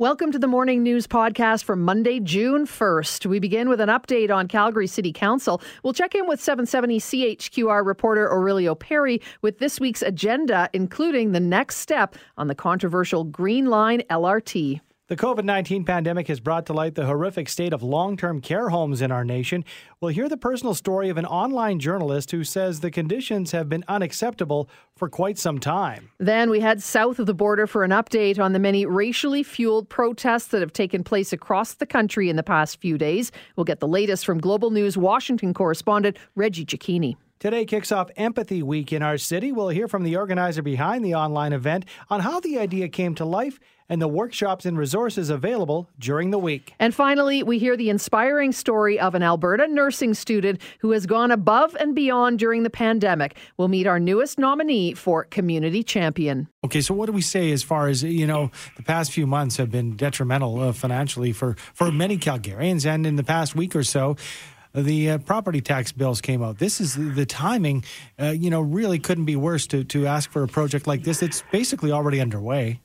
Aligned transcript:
Welcome 0.00 0.30
to 0.30 0.38
the 0.38 0.46
Morning 0.46 0.84
News 0.84 1.08
Podcast 1.08 1.64
for 1.64 1.74
Monday, 1.74 2.20
June 2.20 2.66
1st. 2.66 3.26
We 3.26 3.40
begin 3.40 3.68
with 3.68 3.80
an 3.80 3.88
update 3.88 4.32
on 4.32 4.46
Calgary 4.46 4.86
City 4.86 5.12
Council. 5.12 5.60
We'll 5.82 5.92
check 5.92 6.14
in 6.14 6.28
with 6.28 6.40
770 6.40 7.00
CHQR 7.00 7.84
reporter 7.84 8.32
Aurelio 8.32 8.76
Perri 8.76 9.20
with 9.42 9.58
this 9.58 9.80
week's 9.80 10.02
agenda, 10.02 10.70
including 10.72 11.32
the 11.32 11.40
next 11.40 11.78
step 11.78 12.14
on 12.36 12.46
the 12.46 12.54
controversial 12.54 13.24
Green 13.24 13.66
Line 13.66 14.02
LRT. 14.08 14.80
The 15.08 15.16
COVID 15.16 15.44
19 15.44 15.84
pandemic 15.84 16.28
has 16.28 16.38
brought 16.38 16.66
to 16.66 16.74
light 16.74 16.94
the 16.94 17.06
horrific 17.06 17.48
state 17.48 17.72
of 17.72 17.82
long 17.82 18.18
term 18.18 18.42
care 18.42 18.68
homes 18.68 19.00
in 19.00 19.10
our 19.10 19.24
nation. 19.24 19.64
We'll 20.02 20.12
hear 20.12 20.28
the 20.28 20.36
personal 20.36 20.74
story 20.74 21.08
of 21.08 21.16
an 21.16 21.24
online 21.24 21.78
journalist 21.78 22.30
who 22.30 22.44
says 22.44 22.80
the 22.80 22.90
conditions 22.90 23.52
have 23.52 23.70
been 23.70 23.84
unacceptable 23.88 24.68
for 24.94 25.08
quite 25.08 25.38
some 25.38 25.60
time. 25.60 26.10
Then 26.18 26.50
we 26.50 26.60
head 26.60 26.82
south 26.82 27.18
of 27.18 27.24
the 27.24 27.32
border 27.32 27.66
for 27.66 27.84
an 27.84 27.90
update 27.90 28.38
on 28.38 28.52
the 28.52 28.58
many 28.58 28.84
racially 28.84 29.42
fueled 29.42 29.88
protests 29.88 30.48
that 30.48 30.60
have 30.60 30.74
taken 30.74 31.02
place 31.02 31.32
across 31.32 31.72
the 31.72 31.86
country 31.86 32.28
in 32.28 32.36
the 32.36 32.42
past 32.42 32.78
few 32.78 32.98
days. 32.98 33.32
We'll 33.56 33.64
get 33.64 33.80
the 33.80 33.88
latest 33.88 34.26
from 34.26 34.36
Global 34.36 34.70
News 34.70 34.98
Washington 34.98 35.54
correspondent 35.54 36.18
Reggie 36.34 36.66
Cecchini. 36.66 37.16
Today 37.38 37.64
kicks 37.64 37.92
off 37.92 38.10
Empathy 38.16 38.64
Week 38.64 38.92
in 38.92 39.00
our 39.00 39.16
city. 39.16 39.52
We'll 39.52 39.68
hear 39.68 39.86
from 39.86 40.02
the 40.02 40.16
organizer 40.16 40.60
behind 40.60 41.04
the 41.04 41.14
online 41.14 41.52
event 41.52 41.86
on 42.10 42.20
how 42.20 42.40
the 42.40 42.58
idea 42.58 42.88
came 42.88 43.14
to 43.14 43.24
life 43.24 43.60
and 43.88 44.02
the 44.02 44.08
workshops 44.08 44.66
and 44.66 44.78
resources 44.78 45.30
available 45.30 45.88
during 45.98 46.30
the 46.30 46.38
week. 46.38 46.74
And 46.78 46.94
finally, 46.94 47.42
we 47.42 47.58
hear 47.58 47.76
the 47.76 47.90
inspiring 47.90 48.52
story 48.52 49.00
of 49.00 49.14
an 49.14 49.22
Alberta 49.22 49.66
nursing 49.66 50.14
student 50.14 50.60
who 50.80 50.90
has 50.90 51.06
gone 51.06 51.30
above 51.30 51.76
and 51.80 51.94
beyond 51.94 52.38
during 52.38 52.62
the 52.62 52.70
pandemic. 52.70 53.36
We'll 53.56 53.68
meet 53.68 53.86
our 53.86 54.00
newest 54.00 54.38
nominee 54.38 54.94
for 54.94 55.24
Community 55.24 55.82
Champion. 55.82 56.48
Okay, 56.64 56.80
so 56.80 56.94
what 56.94 57.06
do 57.06 57.12
we 57.12 57.22
say 57.22 57.52
as 57.52 57.62
far 57.62 57.88
as, 57.88 58.02
you 58.02 58.26
know, 58.26 58.50
the 58.76 58.82
past 58.82 59.12
few 59.12 59.26
months 59.26 59.56
have 59.56 59.70
been 59.70 59.96
detrimental 59.96 60.60
uh, 60.60 60.72
financially 60.72 61.32
for, 61.32 61.56
for 61.74 61.90
many 61.90 62.18
Calgarians, 62.18 62.84
and 62.84 63.06
in 63.06 63.16
the 63.16 63.24
past 63.24 63.54
week 63.54 63.74
or 63.74 63.84
so, 63.84 64.16
the 64.74 65.10
uh, 65.10 65.18
property 65.18 65.60
tax 65.60 65.92
bills 65.92 66.20
came 66.20 66.42
out. 66.42 66.58
This 66.58 66.80
is 66.80 66.94
the 66.94 67.24
timing, 67.24 67.84
uh, 68.20 68.26
you 68.26 68.50
know, 68.50 68.60
really 68.60 68.98
couldn't 68.98 69.24
be 69.24 69.34
worse 69.36 69.66
to, 69.68 69.82
to 69.84 70.06
ask 70.06 70.30
for 70.30 70.42
a 70.42 70.48
project 70.48 70.86
like 70.86 71.04
this. 71.04 71.22
It's 71.22 71.42
basically 71.50 71.90
already 71.90 72.20
underway. 72.20 72.80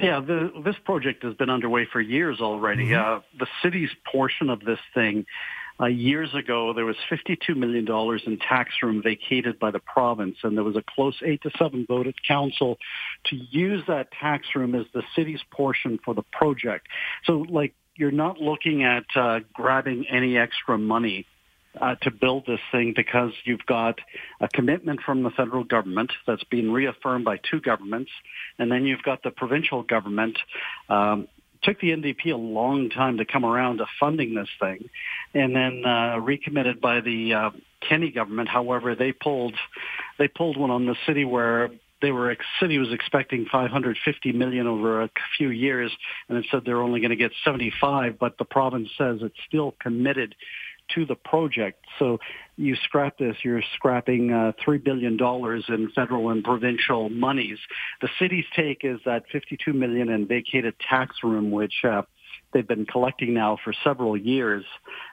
Yeah, 0.00 0.20
the, 0.20 0.52
this 0.64 0.76
project 0.84 1.24
has 1.24 1.34
been 1.34 1.50
underway 1.50 1.86
for 1.90 2.00
years 2.00 2.40
already. 2.40 2.86
Mm-hmm. 2.86 3.18
Uh, 3.18 3.20
the 3.38 3.46
city's 3.62 3.90
portion 4.10 4.50
of 4.50 4.60
this 4.60 4.78
thing, 4.94 5.26
uh, 5.80 5.86
years 5.86 6.34
ago, 6.34 6.72
there 6.72 6.84
was 6.84 6.96
$52 7.10 7.56
million 7.56 7.86
in 8.26 8.38
tax 8.38 8.74
room 8.82 9.00
vacated 9.02 9.58
by 9.58 9.70
the 9.70 9.78
province, 9.78 10.36
and 10.42 10.56
there 10.56 10.64
was 10.64 10.76
a 10.76 10.82
close 10.82 11.16
8 11.24 11.40
to 11.42 11.50
7 11.56 11.86
vote 11.86 12.06
at 12.06 12.14
council 12.26 12.78
to 13.26 13.36
use 13.36 13.82
that 13.86 14.10
tax 14.12 14.46
room 14.54 14.74
as 14.74 14.86
the 14.92 15.02
city's 15.14 15.40
portion 15.52 15.98
for 16.04 16.14
the 16.14 16.24
project. 16.32 16.88
So, 17.24 17.46
like, 17.48 17.74
you're 17.96 18.10
not 18.10 18.38
looking 18.38 18.84
at 18.84 19.04
uh, 19.14 19.40
grabbing 19.52 20.06
any 20.08 20.36
extra 20.36 20.78
money 20.78 21.26
uh, 21.80 21.94
to 22.02 22.10
build 22.10 22.44
this 22.46 22.60
thing 22.72 22.92
because 22.94 23.32
you've 23.44 23.66
got 23.66 23.98
a 24.40 24.48
commitment 24.48 25.00
from 25.04 25.22
the 25.22 25.30
federal 25.30 25.64
government 25.64 26.12
that's 26.26 26.44
been 26.44 26.70
reaffirmed 26.70 27.24
by 27.24 27.38
two 27.50 27.60
governments, 27.60 28.10
and 28.58 28.70
then 28.70 28.84
you've 28.84 29.02
got 29.02 29.22
the 29.22 29.30
provincial 29.30 29.82
government. 29.82 30.38
Um, 30.88 31.28
took 31.62 31.80
the 31.80 31.88
NDP 31.88 32.32
a 32.32 32.36
long 32.36 32.88
time 32.88 33.18
to 33.18 33.24
come 33.24 33.44
around 33.44 33.78
to 33.78 33.86
funding 33.98 34.34
this 34.34 34.48
thing, 34.60 34.88
and 35.34 35.54
then 35.54 35.84
uh, 35.84 36.18
recommitted 36.18 36.80
by 36.80 37.00
the 37.00 37.34
uh, 37.34 37.50
Kenney 37.88 38.10
government. 38.10 38.48
However, 38.48 38.94
they 38.94 39.12
pulled 39.12 39.54
they 40.18 40.28
pulled 40.28 40.56
one 40.56 40.70
on 40.70 40.86
the 40.86 40.96
city 41.06 41.24
where 41.24 41.70
they 42.00 42.12
were 42.12 42.36
city 42.60 42.78
was 42.78 42.92
expecting 42.92 43.46
550 43.50 44.32
million 44.32 44.66
over 44.66 45.02
a 45.02 45.10
few 45.36 45.50
years, 45.50 45.90
and 46.28 46.38
it 46.38 46.46
said 46.50 46.62
they're 46.64 46.82
only 46.82 47.00
going 47.00 47.10
to 47.10 47.16
get 47.16 47.32
75. 47.44 48.18
But 48.18 48.38
the 48.38 48.44
province 48.44 48.88
says 48.96 49.18
it's 49.22 49.38
still 49.46 49.74
committed 49.80 50.34
to 50.94 51.06
the 51.06 51.14
project. 51.14 51.84
So 51.98 52.18
you 52.56 52.76
scrap 52.76 53.18
this, 53.18 53.36
you're 53.42 53.62
scrapping 53.74 54.32
uh, 54.32 54.52
$3 54.66 54.82
billion 54.82 55.18
in 55.68 55.90
federal 55.92 56.30
and 56.30 56.42
provincial 56.42 57.08
monies. 57.08 57.58
The 58.00 58.08
city's 58.18 58.46
take 58.54 58.80
is 58.82 59.00
that 59.04 59.24
52 59.30 59.72
million 59.72 60.08
in 60.08 60.26
vacated 60.26 60.74
tax 60.78 61.16
room, 61.22 61.50
which 61.50 61.84
uh, 61.84 62.02
they've 62.52 62.66
been 62.66 62.86
collecting 62.86 63.34
now 63.34 63.58
for 63.62 63.72
several 63.84 64.16
years 64.16 64.64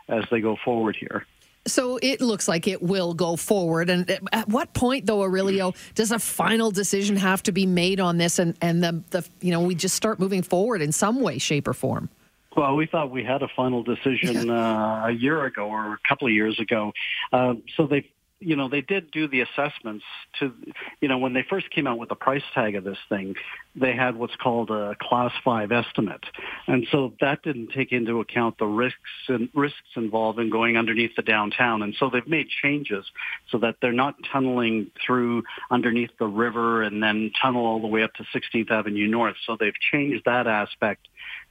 as 0.08 0.24
they 0.32 0.42
go 0.42 0.58
forward 0.64 0.96
here. 1.00 1.26
So 1.68 1.98
it 2.02 2.22
looks 2.22 2.48
like 2.48 2.68
it 2.68 2.82
will 2.84 3.16
go 3.16 3.36
forward. 3.36 3.90
And 3.90 4.20
at 4.32 4.48
what 4.48 4.74
point, 4.74 5.08
though, 5.08 5.24
Aurelio, 5.24 5.74
does 5.96 6.12
a 6.12 6.20
final 6.20 6.70
decision 6.70 7.16
have 7.16 7.42
to 7.44 7.52
be 7.52 7.66
made 7.66 8.00
on 8.00 8.18
this, 8.18 8.38
and 8.38 8.56
and 8.62 8.84
the 8.84 9.04
the 9.10 9.28
you 9.42 9.50
know 9.50 9.62
we 9.62 9.74
just 9.74 9.96
start 9.96 10.20
moving 10.20 10.44
forward 10.44 10.84
in 10.84 10.92
some 10.92 11.22
way, 11.22 11.40
shape, 11.40 11.68
or 11.68 11.74
form? 11.74 12.10
Well, 12.56 12.76
we 12.76 12.86
thought 12.86 13.12
we 13.12 13.24
had 13.24 13.44
a 13.44 13.50
final 13.56 13.84
decision 13.84 14.50
uh, 14.50 15.06
a 15.08 15.12
year 15.12 15.44
ago 15.46 15.68
or 15.68 15.94
a 15.94 16.00
couple 16.08 16.28
of 16.28 16.34
years 16.34 16.60
ago. 16.60 16.94
Uh, 17.34 17.56
so 17.76 17.86
they 17.86 18.10
you 18.40 18.56
know, 18.56 18.68
they 18.68 18.82
did 18.82 19.12
do 19.12 19.28
the 19.28 19.42
assessments 19.42 20.04
to, 20.40 20.54
you 21.00 21.08
know, 21.08 21.18
when 21.18 21.34
they 21.34 21.44
first 21.50 21.70
came 21.72 21.88
out 21.88 21.98
with 21.98 22.10
the 22.10 22.16
price 22.16 22.44
tag 22.54 22.76
of 22.76 22.84
this 22.84 22.98
thing, 23.08 23.36
they 23.76 23.96
had 23.96 24.16
what's 24.16 24.36
called 24.36 24.70
a 24.72 24.96
class 25.02 25.32
five 25.44 25.72
estimate. 25.72 26.24
And 26.68 26.86
so 26.92 27.14
that 27.22 27.44
didn't 27.44 27.72
take 27.72 27.92
into 27.92 28.20
account 28.20 28.58
the 28.58 28.68
risks 28.68 29.00
and 29.30 29.50
risks 29.54 29.80
involved 29.96 30.40
in 30.40 30.50
going 30.50 30.76
underneath 30.76 31.16
the 31.16 31.22
downtown. 31.22 31.82
And 31.82 31.96
so 31.98 32.10
they've 32.10 32.28
made 32.28 32.48
changes 32.62 33.06
so 33.52 33.58
that 33.60 33.78
they're 33.82 33.94
not 33.94 34.16
tunneling 34.32 34.92
through 35.06 35.44
underneath 35.72 36.12
the 36.20 36.28
river 36.28 36.84
and 36.84 37.02
then 37.02 37.32
tunnel 37.42 37.66
all 37.66 37.80
the 37.80 37.88
way 37.88 38.04
up 38.04 38.14
to 38.16 38.26
16th 38.36 38.70
Avenue 38.70 39.08
North. 39.08 39.38
So 39.48 39.56
they've 39.58 39.74
changed 39.92 40.24
that 40.26 40.46
aspect 40.46 41.08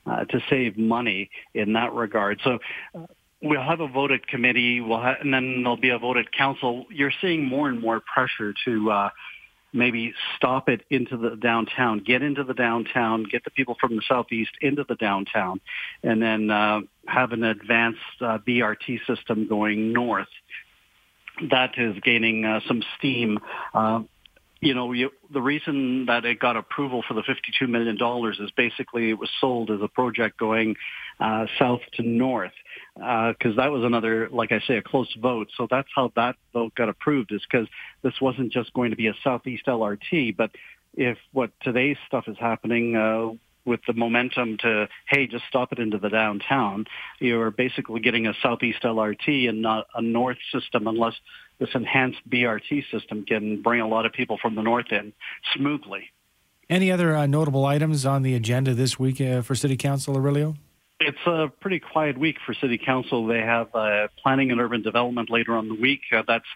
uh, 0.07 0.25
to 0.25 0.41
save 0.51 0.77
money 0.77 1.31
in 1.55 1.73
that 1.75 1.93
regard. 1.93 2.41
So 2.45 2.59
uh, 2.95 3.07
we'll 3.43 3.63
have 3.63 3.81
a 3.81 3.89
voted 3.89 4.27
committee, 4.27 4.81
we'll 4.81 5.01
ha- 5.01 5.17
and 5.21 5.33
then 5.33 5.63
there'll 5.63 5.77
be 5.77 5.91
a 5.91 5.99
voted 5.99 6.33
council. 6.33 6.87
You're 6.91 7.13
seeing 7.21 7.45
more 7.45 7.69
and 7.69 7.81
more 7.81 8.01
pressure 8.01 8.55
to 8.65 8.91
uh, 8.91 9.11
maybe 9.73 10.15
stop 10.37 10.69
it 10.69 10.83
into 10.89 11.17
the 11.17 11.37
downtown, 11.37 11.99
get 11.99 12.23
into 12.23 12.45
the 12.45 12.55
downtown, 12.55 13.25
get 13.25 13.45
the 13.45 13.51
people 13.51 13.77
from 13.81 13.97
the 13.97 14.03
southeast 14.09 14.53
into 14.61 14.85
the 14.89 14.95
downtown, 14.95 15.61
and 16.03 16.23
then 16.23 16.51
uh, 16.51 16.81
have 17.07 17.33
an 17.33 17.43
advanced 17.43 17.99
uh, 18.21 18.39
BRT 18.39 19.01
system 19.07 19.49
going 19.49 19.93
north. 19.93 20.29
That 21.51 21.73
is 21.77 21.97
gaining 22.03 22.45
uh, 22.45 22.61
some 22.69 22.83
steam. 22.97 23.41
You 24.65 24.73
know, 24.73 24.93
you, 24.93 25.11
the 25.31 25.43
reason 25.43 26.07
that 26.07 26.25
it 26.25 26.41
got 26.41 26.57
approval 26.57 27.05
for 27.07 27.13
the 27.13 27.21
$52 27.21 27.69
million 27.69 27.99
is 28.43 28.51
basically 28.57 29.11
it 29.11 29.19
was 29.19 29.29
sold 29.39 29.71
as 29.71 29.81
a 29.83 29.89
project 29.89 30.39
going 30.39 30.77
uh, 31.21 31.45
south 31.59 31.83
to 31.95 32.03
north 32.03 32.55
because 32.95 33.53
uh, 33.53 33.57
that 33.57 33.71
was 33.71 33.85
another, 33.85 34.31
like 34.31 34.53
I 34.53 34.61
say, 34.67 34.79
a 34.79 34.83
close 34.83 35.15
vote. 35.21 35.49
So 35.59 35.67
that's 35.71 35.89
how 35.95 36.13
that 36.17 36.37
vote 36.55 36.75
got 36.75 36.89
approved 36.89 37.31
is 37.33 37.43
because 37.43 37.69
this 38.03 38.15
wasn't 38.23 38.53
just 38.53 38.73
going 38.73 38.91
to 38.91 38.97
be 38.97 39.09
a 39.09 39.15
southeast 39.23 39.67
LRT, 39.67 40.35
but 40.35 40.51
if 40.95 41.19
what 41.33 41.51
today's 41.61 41.99
stuff 42.07 42.25
is 42.27 42.37
happening 42.41 42.97
uh, 42.97 43.37
with 43.67 43.81
the 43.87 43.93
momentum 43.93 44.57
to, 44.59 44.89
hey, 45.09 45.27
just 45.27 45.45
stop 45.49 45.73
it 45.73 45.79
into 45.79 45.99
the 45.99 46.09
downtown, 46.09 46.87
you're 47.21 47.51
basically 47.51 48.01
getting 48.01 48.27
a 48.27 48.35
southeast 48.43 48.83
LRT 48.83 49.49
and 49.49 49.63
not 49.63 49.87
a 49.95 50.03
north 50.03 50.39
system 50.53 50.87
unless 50.87 51.15
this 51.59 51.71
enhanced 51.75 52.19
BRT 52.29 52.91
system 52.91 53.25
can 53.25 53.63
bring 53.63 53.81
a 53.81 53.89
lot 53.89 54.07
of 54.07 54.13
people 54.13 54.39
from 54.41 54.55
the 54.55 54.63
north 54.63 54.91
in 54.91 55.13
smoothly. 55.55 56.11
Any 56.69 56.91
other 56.91 57.15
uh, 57.15 57.27
notable 57.27 57.67
items 57.67 58.07
on 58.07 58.23
the 58.23 58.35
agenda 58.35 58.75
this 58.75 58.99
week 58.99 59.21
uh, 59.21 59.43
for 59.43 59.55
City 59.55 59.77
Council, 59.77 60.17
Aurelio? 60.17 60.55
It's 61.01 61.19
a 61.27 61.53
pretty 61.61 61.81
quiet 61.81 62.17
week 62.19 62.37
for 62.47 62.55
City 62.55 62.79
Council. 62.79 63.27
They 63.27 63.41
have 63.41 63.75
uh, 63.75 64.09
planning 64.23 64.51
and 64.51 64.61
urban 64.61 64.83
development 64.83 65.29
later 65.29 65.57
on 65.57 65.69
the 65.69 65.75
week. 65.75 66.01
Uh, 66.13 66.23
that's 66.27 66.47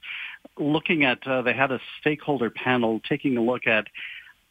looking 0.58 1.04
at, 1.04 1.26
uh, 1.26 1.42
they 1.42 1.52
had 1.52 1.72
a 1.72 1.80
stakeholder 2.00 2.48
panel 2.48 3.00
taking 3.08 3.36
a 3.36 3.42
look 3.42 3.66
at 3.66 3.88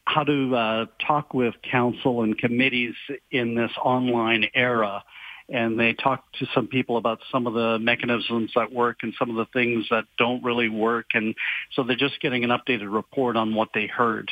how 0.04 0.24
to 0.24 0.54
uh, 0.54 0.86
talk 1.06 1.34
with 1.34 1.54
council 1.62 2.22
and 2.22 2.38
committees 2.38 2.94
in 3.30 3.54
this 3.54 3.72
online 3.82 4.46
era. 4.54 5.02
And 5.48 5.80
they 5.80 5.94
talked 5.94 6.38
to 6.40 6.46
some 6.54 6.66
people 6.66 6.98
about 6.98 7.20
some 7.32 7.46
of 7.46 7.54
the 7.54 7.78
mechanisms 7.78 8.52
that 8.54 8.72
work 8.72 8.98
and 9.02 9.14
some 9.18 9.30
of 9.30 9.36
the 9.36 9.46
things 9.52 9.86
that 9.90 10.04
don't 10.18 10.42
really 10.44 10.68
work. 10.68 11.06
And 11.14 11.34
so 11.72 11.82
they're 11.82 11.96
just 11.96 12.20
getting 12.20 12.44
an 12.44 12.50
updated 12.50 12.92
report 12.92 13.36
on 13.36 13.54
what 13.54 13.70
they 13.72 13.86
heard. 13.86 14.30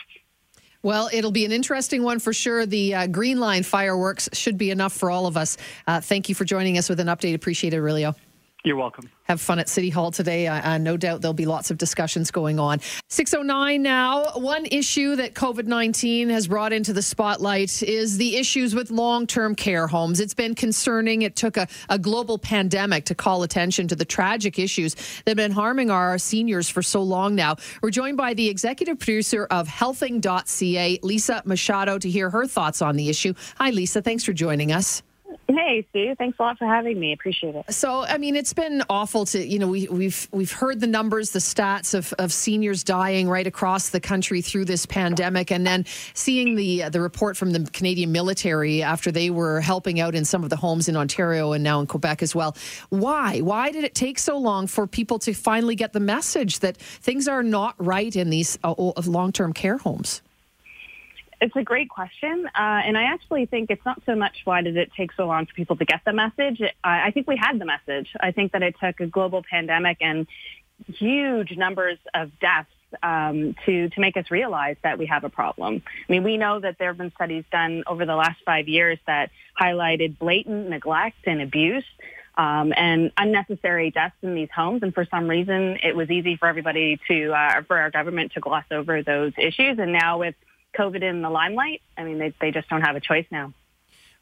Well, 0.82 1.08
it'll 1.12 1.32
be 1.32 1.44
an 1.44 1.52
interesting 1.52 2.02
one 2.02 2.18
for 2.18 2.32
sure. 2.32 2.66
The 2.66 2.94
uh, 2.94 3.06
Green 3.06 3.40
Line 3.40 3.62
fireworks 3.62 4.28
should 4.32 4.58
be 4.58 4.70
enough 4.70 4.92
for 4.92 5.10
all 5.10 5.26
of 5.26 5.36
us. 5.36 5.56
Uh, 5.86 6.00
thank 6.00 6.28
you 6.28 6.34
for 6.34 6.44
joining 6.44 6.78
us 6.78 6.88
with 6.88 7.00
an 7.00 7.08
update. 7.08 7.34
Appreciate 7.34 7.74
it, 7.74 7.78
Aurelio. 7.78 8.14
You're 8.66 8.74
welcome. 8.74 9.08
Have 9.22 9.40
fun 9.40 9.60
at 9.60 9.68
City 9.68 9.90
Hall 9.90 10.10
today. 10.10 10.48
Uh, 10.48 10.76
no 10.78 10.96
doubt 10.96 11.20
there'll 11.20 11.34
be 11.34 11.46
lots 11.46 11.70
of 11.70 11.78
discussions 11.78 12.32
going 12.32 12.58
on. 12.58 12.80
609 13.10 13.80
now. 13.80 14.24
One 14.34 14.66
issue 14.66 15.14
that 15.14 15.34
COVID 15.34 15.66
19 15.66 16.30
has 16.30 16.48
brought 16.48 16.72
into 16.72 16.92
the 16.92 17.00
spotlight 17.00 17.80
is 17.84 18.18
the 18.18 18.36
issues 18.36 18.74
with 18.74 18.90
long 18.90 19.28
term 19.28 19.54
care 19.54 19.86
homes. 19.86 20.18
It's 20.18 20.34
been 20.34 20.56
concerning. 20.56 21.22
It 21.22 21.36
took 21.36 21.56
a, 21.56 21.68
a 21.88 21.96
global 21.96 22.38
pandemic 22.38 23.04
to 23.04 23.14
call 23.14 23.44
attention 23.44 23.86
to 23.86 23.94
the 23.94 24.04
tragic 24.04 24.58
issues 24.58 24.96
that 24.96 25.28
have 25.28 25.36
been 25.36 25.52
harming 25.52 25.92
our 25.92 26.18
seniors 26.18 26.68
for 26.68 26.82
so 26.82 27.04
long 27.04 27.36
now. 27.36 27.54
We're 27.82 27.90
joined 27.90 28.16
by 28.16 28.34
the 28.34 28.48
executive 28.48 28.98
producer 28.98 29.46
of 29.48 29.68
healthing.ca, 29.68 30.98
Lisa 31.04 31.40
Machado, 31.44 31.98
to 32.00 32.10
hear 32.10 32.30
her 32.30 32.48
thoughts 32.48 32.82
on 32.82 32.96
the 32.96 33.10
issue. 33.10 33.32
Hi, 33.58 33.70
Lisa. 33.70 34.02
Thanks 34.02 34.24
for 34.24 34.32
joining 34.32 34.72
us. 34.72 35.04
Hey, 35.48 35.86
Sue. 35.92 36.14
Thanks 36.16 36.38
a 36.38 36.42
lot 36.42 36.58
for 36.58 36.66
having 36.66 36.98
me. 36.98 37.12
Appreciate 37.12 37.54
it. 37.54 37.72
So, 37.72 38.04
I 38.04 38.18
mean, 38.18 38.36
it's 38.36 38.52
been 38.52 38.82
awful 38.90 39.24
to, 39.26 39.44
you 39.44 39.58
know, 39.58 39.68
we, 39.68 39.86
we've 39.88 40.28
we've 40.32 40.52
heard 40.52 40.80
the 40.80 40.86
numbers, 40.86 41.30
the 41.30 41.38
stats 41.38 41.94
of, 41.94 42.12
of 42.14 42.32
seniors 42.32 42.82
dying 42.82 43.28
right 43.28 43.46
across 43.46 43.90
the 43.90 44.00
country 44.00 44.42
through 44.42 44.64
this 44.64 44.86
pandemic, 44.86 45.50
and 45.52 45.66
then 45.66 45.84
seeing 46.14 46.56
the 46.56 46.88
the 46.88 47.00
report 47.00 47.36
from 47.36 47.52
the 47.52 47.70
Canadian 47.72 48.12
military 48.12 48.82
after 48.82 49.12
they 49.12 49.30
were 49.30 49.60
helping 49.60 50.00
out 50.00 50.14
in 50.14 50.24
some 50.24 50.42
of 50.42 50.50
the 50.50 50.56
homes 50.56 50.88
in 50.88 50.96
Ontario 50.96 51.52
and 51.52 51.62
now 51.62 51.80
in 51.80 51.86
Quebec 51.86 52.22
as 52.22 52.34
well. 52.34 52.56
Why? 52.88 53.40
Why 53.40 53.70
did 53.70 53.84
it 53.84 53.94
take 53.94 54.18
so 54.18 54.38
long 54.38 54.66
for 54.66 54.86
people 54.86 55.18
to 55.20 55.32
finally 55.32 55.76
get 55.76 55.92
the 55.92 56.00
message 56.00 56.58
that 56.60 56.76
things 56.76 57.28
are 57.28 57.42
not 57.42 57.74
right 57.78 58.14
in 58.14 58.30
these 58.30 58.58
uh, 58.64 58.74
long 59.06 59.32
term 59.32 59.52
care 59.52 59.78
homes? 59.78 60.22
It's 61.40 61.54
a 61.54 61.62
great 61.62 61.90
question. 61.90 62.46
Uh, 62.46 62.80
and 62.84 62.96
I 62.96 63.04
actually 63.04 63.46
think 63.46 63.70
it's 63.70 63.84
not 63.84 64.02
so 64.06 64.14
much 64.14 64.36
why 64.44 64.62
did 64.62 64.76
it 64.76 64.90
take 64.96 65.12
so 65.12 65.26
long 65.26 65.46
for 65.46 65.54
people 65.54 65.76
to 65.76 65.84
get 65.84 66.00
the 66.06 66.12
message. 66.12 66.62
I, 66.82 67.08
I 67.08 67.10
think 67.10 67.26
we 67.26 67.36
had 67.36 67.58
the 67.58 67.66
message. 67.66 68.08
I 68.18 68.32
think 68.32 68.52
that 68.52 68.62
it 68.62 68.76
took 68.82 69.00
a 69.00 69.06
global 69.06 69.42
pandemic 69.48 69.98
and 70.00 70.26
huge 70.86 71.56
numbers 71.56 71.98
of 72.14 72.38
deaths 72.38 72.70
um, 73.02 73.54
to 73.66 73.88
to 73.88 74.00
make 74.00 74.16
us 74.16 74.30
realize 74.30 74.76
that 74.82 74.98
we 74.98 75.06
have 75.06 75.24
a 75.24 75.28
problem. 75.28 75.82
I 76.08 76.12
mean, 76.12 76.22
we 76.22 76.36
know 76.36 76.60
that 76.60 76.76
there 76.78 76.88
have 76.88 76.98
been 76.98 77.12
studies 77.12 77.44
done 77.50 77.82
over 77.86 78.06
the 78.06 78.14
last 78.14 78.38
five 78.44 78.68
years 78.68 78.98
that 79.06 79.30
highlighted 79.60 80.18
blatant 80.18 80.70
neglect 80.70 81.18
and 81.26 81.42
abuse. 81.42 81.84
Um, 82.38 82.74
and 82.76 83.12
unnecessary 83.16 83.90
deaths 83.90 84.16
in 84.20 84.34
these 84.34 84.50
homes. 84.54 84.82
And 84.82 84.92
for 84.92 85.06
some 85.10 85.26
reason, 85.26 85.78
it 85.82 85.96
was 85.96 86.10
easy 86.10 86.36
for 86.36 86.46
everybody 86.48 87.00
to, 87.08 87.32
uh, 87.32 87.62
for 87.62 87.78
our 87.78 87.90
government 87.90 88.32
to 88.32 88.40
gloss 88.40 88.66
over 88.70 89.02
those 89.02 89.32
issues. 89.38 89.78
And 89.78 89.90
now 89.90 90.18
with 90.18 90.34
COVID 90.78 91.02
in 91.02 91.22
the 91.22 91.30
limelight, 91.30 91.82
I 91.96 92.04
mean, 92.04 92.18
they, 92.18 92.34
they 92.40 92.50
just 92.50 92.68
don't 92.68 92.82
have 92.82 92.96
a 92.96 93.00
choice 93.00 93.26
now. 93.30 93.52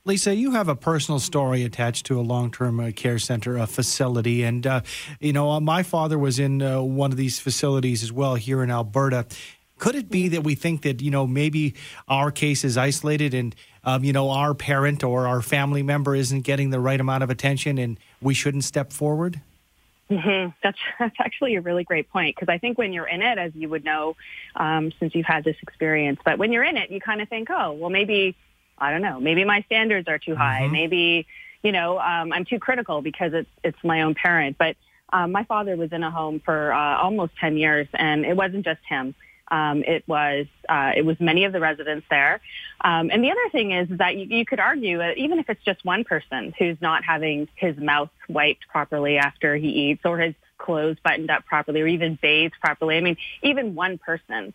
Lisa, 0.07 0.35
you 0.35 0.51
have 0.51 0.69
a 0.69 0.77
personal 0.77 1.19
story 1.19 1.63
attached 1.63 2.05
to 2.07 2.21
a 2.21 2.23
long-term 2.23 2.79
uh, 2.79 2.91
care 2.95 3.19
center, 3.19 3.57
a 3.57 3.67
facility, 3.67 4.43
and 4.43 4.67
uh, 4.67 4.83
you 5.19 5.33
know 5.33 5.51
uh, 5.51 5.61
my 5.61 5.83
father 5.83 6.19
was 6.19 6.39
in 6.39 6.61
uh, 6.61 6.83
one 6.83 7.11
of 7.11 7.17
these 7.17 7.41
facilities 7.41 8.03
as 8.03 8.13
well 8.13 8.35
here 8.35 8.63
in 8.63 8.71
Alberta. 8.71 9.25
Could 9.79 9.95
it 9.95 10.11
be 10.11 10.29
that 10.29 10.45
we 10.45 10.55
think 10.55 10.83
that 10.83 11.01
you 11.01 11.11
know 11.11 11.27
maybe 11.27 11.75
our 12.07 12.31
case 12.31 12.65
is 12.65 12.77
isolated 12.77 13.33
and 13.33 13.55
um, 13.83 14.05
you 14.05 14.13
know 14.13 14.29
our 14.29 14.53
parent 14.53 15.03
or 15.03 15.27
our 15.27 15.41
family 15.41 15.83
member 15.83 16.15
isn't 16.15 16.43
getting 16.43 16.69
the 16.69 16.81
right 16.81 17.01
amount 17.01 17.23
of 17.23 17.31
attention, 17.31 17.79
and 17.79 17.99
we 18.21 18.35
shouldn't 18.35 18.65
step 18.65 18.93
forward? 18.93 19.41
Mm-hmm. 20.11 20.51
That's 20.63 20.79
that's 20.99 21.17
actually 21.19 21.57
a 21.57 21.61
really 21.61 21.85
great 21.85 22.11
point 22.11 22.37
because 22.37 22.53
I 22.53 22.59
think 22.59 22.79
when 22.79 22.93
you're 22.93 23.07
in 23.07 23.23
it, 23.23 23.39
as 23.39 23.55
you 23.55 23.69
would 23.69 23.85
know, 23.85 24.17
um, 24.57 24.93
since 24.99 25.15
you've 25.15 25.27
had 25.27 25.45
this 25.45 25.57
experience, 25.63 26.21
but 26.25 26.39
when 26.39 26.53
you're 26.53 26.65
in 26.65 26.77
it, 26.77 26.91
you 26.91 27.01
kind 27.01 27.21
of 27.21 27.29
think, 27.29 27.49
oh, 27.51 27.73
well, 27.73 27.91
maybe 27.91 28.37
I 28.79 28.91
don't 28.91 29.03
know, 29.03 29.21
maybe 29.21 29.45
my 29.45 29.63
standards 29.63 30.09
are 30.09 30.19
too 30.19 30.35
high, 30.35 30.63
mm-hmm. 30.63 30.73
maybe 30.73 31.27
you 31.63 31.73
know 31.73 31.99
um, 31.99 32.33
I'm 32.33 32.45
too 32.45 32.59
critical 32.59 33.03
because 33.03 33.33
it's 33.33 33.51
it's 33.63 33.79
my 33.83 34.03
own 34.03 34.15
parent. 34.15 34.59
But 34.59 34.77
um, 35.13 35.33
my 35.33 35.45
father 35.45 35.77
was 35.77 35.93
in 35.93 36.03
a 36.03 36.11
home 36.11 36.41
for 36.41 36.73
uh, 36.73 36.99
almost 36.99 37.33
ten 37.41 37.57
years, 37.57 37.89
and 37.95 38.25
it 38.25 38.37
wasn't 38.37 38.65
just 38.65 38.81
him. 38.89 39.15
Um, 39.49 39.85
it 39.85 40.05
was 40.07 40.47
uh, 40.69 40.93
it 40.97 41.05
was 41.05 41.21
many 41.21 41.45
of 41.45 41.53
the 41.53 41.61
residents 41.61 42.07
there, 42.09 42.41
um, 42.81 43.11
and 43.13 43.23
the 43.23 43.31
other 43.31 43.49
thing 43.53 43.73
is 43.73 43.89
that 43.99 44.17
you, 44.17 44.27
you 44.39 44.47
could 44.47 44.59
argue 44.59 44.99
that 44.99 45.19
even 45.19 45.39
if 45.39 45.51
it's 45.51 45.63
just 45.65 45.85
one 45.85 46.03
person 46.05 46.55
who's 46.59 46.81
not 46.81 47.05
having 47.05 47.49
his 47.55 47.77
mouth 47.77 48.09
wiped 48.29 48.67
properly 48.69 49.19
after 49.19 49.55
he 49.57 49.69
eats, 49.69 50.01
or 50.05 50.19
his 50.19 50.35
clothes 50.57 50.97
buttoned 51.05 51.31
up 51.31 51.45
properly, 51.45 51.83
or 51.83 51.87
even 51.87 52.19
bathed 52.21 52.55
properly. 52.61 52.97
I 52.97 53.01
mean, 53.01 53.19
even 53.43 53.75
one 53.75 53.99
person, 53.99 54.55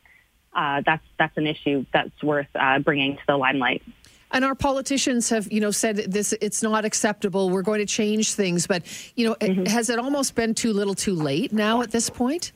uh, 0.54 0.82
that's 0.84 1.06
that's 1.20 1.38
an 1.38 1.46
issue 1.46 1.86
that's 1.94 2.24
worth 2.24 2.48
uh, 2.56 2.80
bringing 2.80 3.16
to 3.18 3.24
the 3.28 3.38
limelight. 3.38 3.84
And 4.32 4.46
our 4.46 4.56
politicians 4.56 5.30
have, 5.30 5.52
you 5.52 5.60
know, 5.60 5.72
said 5.72 5.98
this 5.98 6.34
it's 6.42 6.62
not 6.62 6.86
acceptable. 6.86 7.50
We're 7.50 7.64
going 7.64 7.80
to 7.80 7.86
change 7.86 8.34
things, 8.34 8.68
but 8.68 8.84
you 9.16 9.28
know, 9.28 9.36
mm-hmm. 9.36 9.66
has 9.66 9.90
it 9.90 10.00
almost 10.00 10.36
been 10.36 10.54
too 10.54 10.74
little, 10.74 10.96
too 10.96 11.16
late 11.16 11.52
now 11.52 11.82
at 11.82 11.92
this 11.92 12.10
point? 12.10 12.52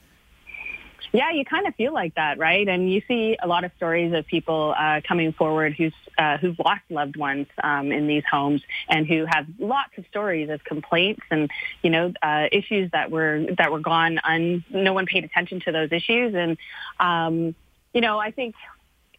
Yeah, 1.15 1.29
you 1.29 1.45
kind 1.45 1.67
of 1.67 1.75
feel 1.75 1.93
like 1.93 2.15
that, 2.15 2.39
right? 2.39 2.67
And 2.67 2.91
you 2.91 3.03
see 3.07 3.37
a 3.41 3.47
lot 3.47 3.63
of 3.63 3.71
stories 3.77 4.13
of 4.13 4.25
people 4.25 4.73
uh, 4.75 4.99
coming 5.07 5.31
forward 5.31 5.75
who's 5.77 5.93
uh, 6.17 6.37
who've 6.37 6.57
lost 6.57 6.81
loved 6.89 7.17
ones 7.17 7.45
um, 7.63 7.91
in 7.91 8.07
these 8.07 8.23
homes 8.29 8.63
and 8.89 9.05
who 9.05 9.25
have 9.27 9.45
lots 9.59 9.91
of 9.99 10.05
stories 10.07 10.49
of 10.49 10.63
complaints 10.63 11.21
and 11.29 11.51
you 11.83 11.91
know 11.91 12.11
uh, 12.23 12.47
issues 12.51 12.89
that 12.93 13.11
were 13.11 13.45
that 13.59 13.71
were 13.71 13.79
gone. 13.79 14.19
Un- 14.23 14.65
no 14.71 14.93
one 14.93 15.05
paid 15.05 15.23
attention 15.23 15.59
to 15.61 15.71
those 15.71 15.91
issues, 15.91 16.33
and 16.33 16.57
um, 16.99 17.53
you 17.93 18.01
know 18.01 18.17
I 18.17 18.31
think 18.31 18.55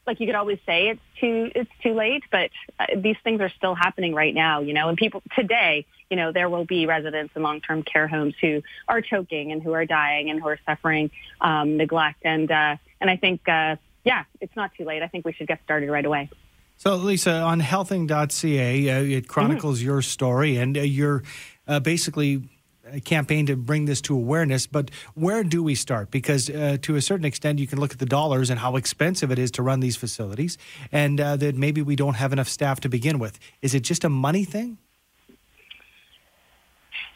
like 0.05 0.19
you 0.20 0.26
could 0.26 0.35
always 0.35 0.58
say 0.67 0.88
it's 0.88 1.00
too 1.20 1.52
it's 1.55 1.70
too 1.81 1.94
late, 1.94 2.25
but 2.31 2.50
uh, 2.81 2.87
these 2.96 3.17
things 3.23 3.41
are 3.41 3.50
still 3.50 3.76
happening 3.76 4.14
right 4.14 4.35
now, 4.35 4.61
you 4.61 4.75
know. 4.75 4.88
And 4.88 4.99
people 4.99 5.23
today, 5.37 5.87
you 6.14 6.20
know, 6.20 6.31
there 6.31 6.49
will 6.49 6.64
be 6.64 6.87
residents 6.87 7.34
in 7.34 7.43
long-term 7.43 7.82
care 7.82 8.06
homes 8.06 8.34
who 8.40 8.62
are 8.87 9.00
choking 9.00 9.50
and 9.50 9.61
who 9.61 9.72
are 9.72 9.84
dying 9.84 10.31
and 10.31 10.40
who 10.40 10.46
are 10.46 10.61
suffering 10.64 11.11
um, 11.40 11.76
neglect. 11.76 12.20
And 12.22 12.49
uh, 12.52 12.76
and 13.00 13.11
I 13.11 13.16
think, 13.16 13.40
uh, 13.49 13.75
yeah, 14.05 14.22
it's 14.40 14.55
not 14.55 14.70
too 14.78 14.84
late. 14.84 15.02
I 15.02 15.08
think 15.08 15.25
we 15.25 15.32
should 15.32 15.49
get 15.49 15.61
started 15.64 15.90
right 15.90 16.06
away. 16.06 16.31
So, 16.76 16.94
Lisa, 16.94 17.32
on 17.32 17.61
healthing.ca, 17.61 18.90
uh, 18.90 19.02
it 19.02 19.26
chronicles 19.26 19.78
mm-hmm. 19.78 19.87
your 19.87 20.02
story, 20.02 20.56
and 20.56 20.78
uh, 20.78 20.82
you're 20.82 21.25
uh, 21.66 21.81
basically 21.81 22.44
a 22.93 23.00
campaign 23.00 23.46
to 23.46 23.56
bring 23.56 23.87
this 23.87 24.00
to 24.02 24.14
awareness, 24.14 24.69
but 24.69 24.93
where 25.14 25.43
do 25.43 25.64
we 25.64 25.75
start? 25.75 26.12
Because 26.12 26.49
uh, 26.49 26.76
to 26.82 26.94
a 26.94 27.00
certain 27.00 27.25
extent, 27.25 27.58
you 27.58 27.67
can 27.67 27.81
look 27.81 27.90
at 27.90 27.99
the 27.99 28.06
dollars 28.06 28.50
and 28.50 28.60
how 28.60 28.76
expensive 28.76 29.32
it 29.32 29.38
is 29.40 29.50
to 29.52 29.62
run 29.62 29.81
these 29.81 29.96
facilities, 29.96 30.58
and 30.93 31.20
uh, 31.20 31.34
that 31.38 31.56
maybe 31.56 31.82
we 31.82 31.96
don't 31.96 32.14
have 32.14 32.32
enough 32.32 32.49
staff 32.49 32.78
to 32.81 32.88
begin 32.88 33.19
with. 33.19 33.40
Is 33.62 33.75
it 33.75 33.81
just 33.81 34.05
a 34.05 34.08
money 34.08 34.44
thing? 34.44 34.78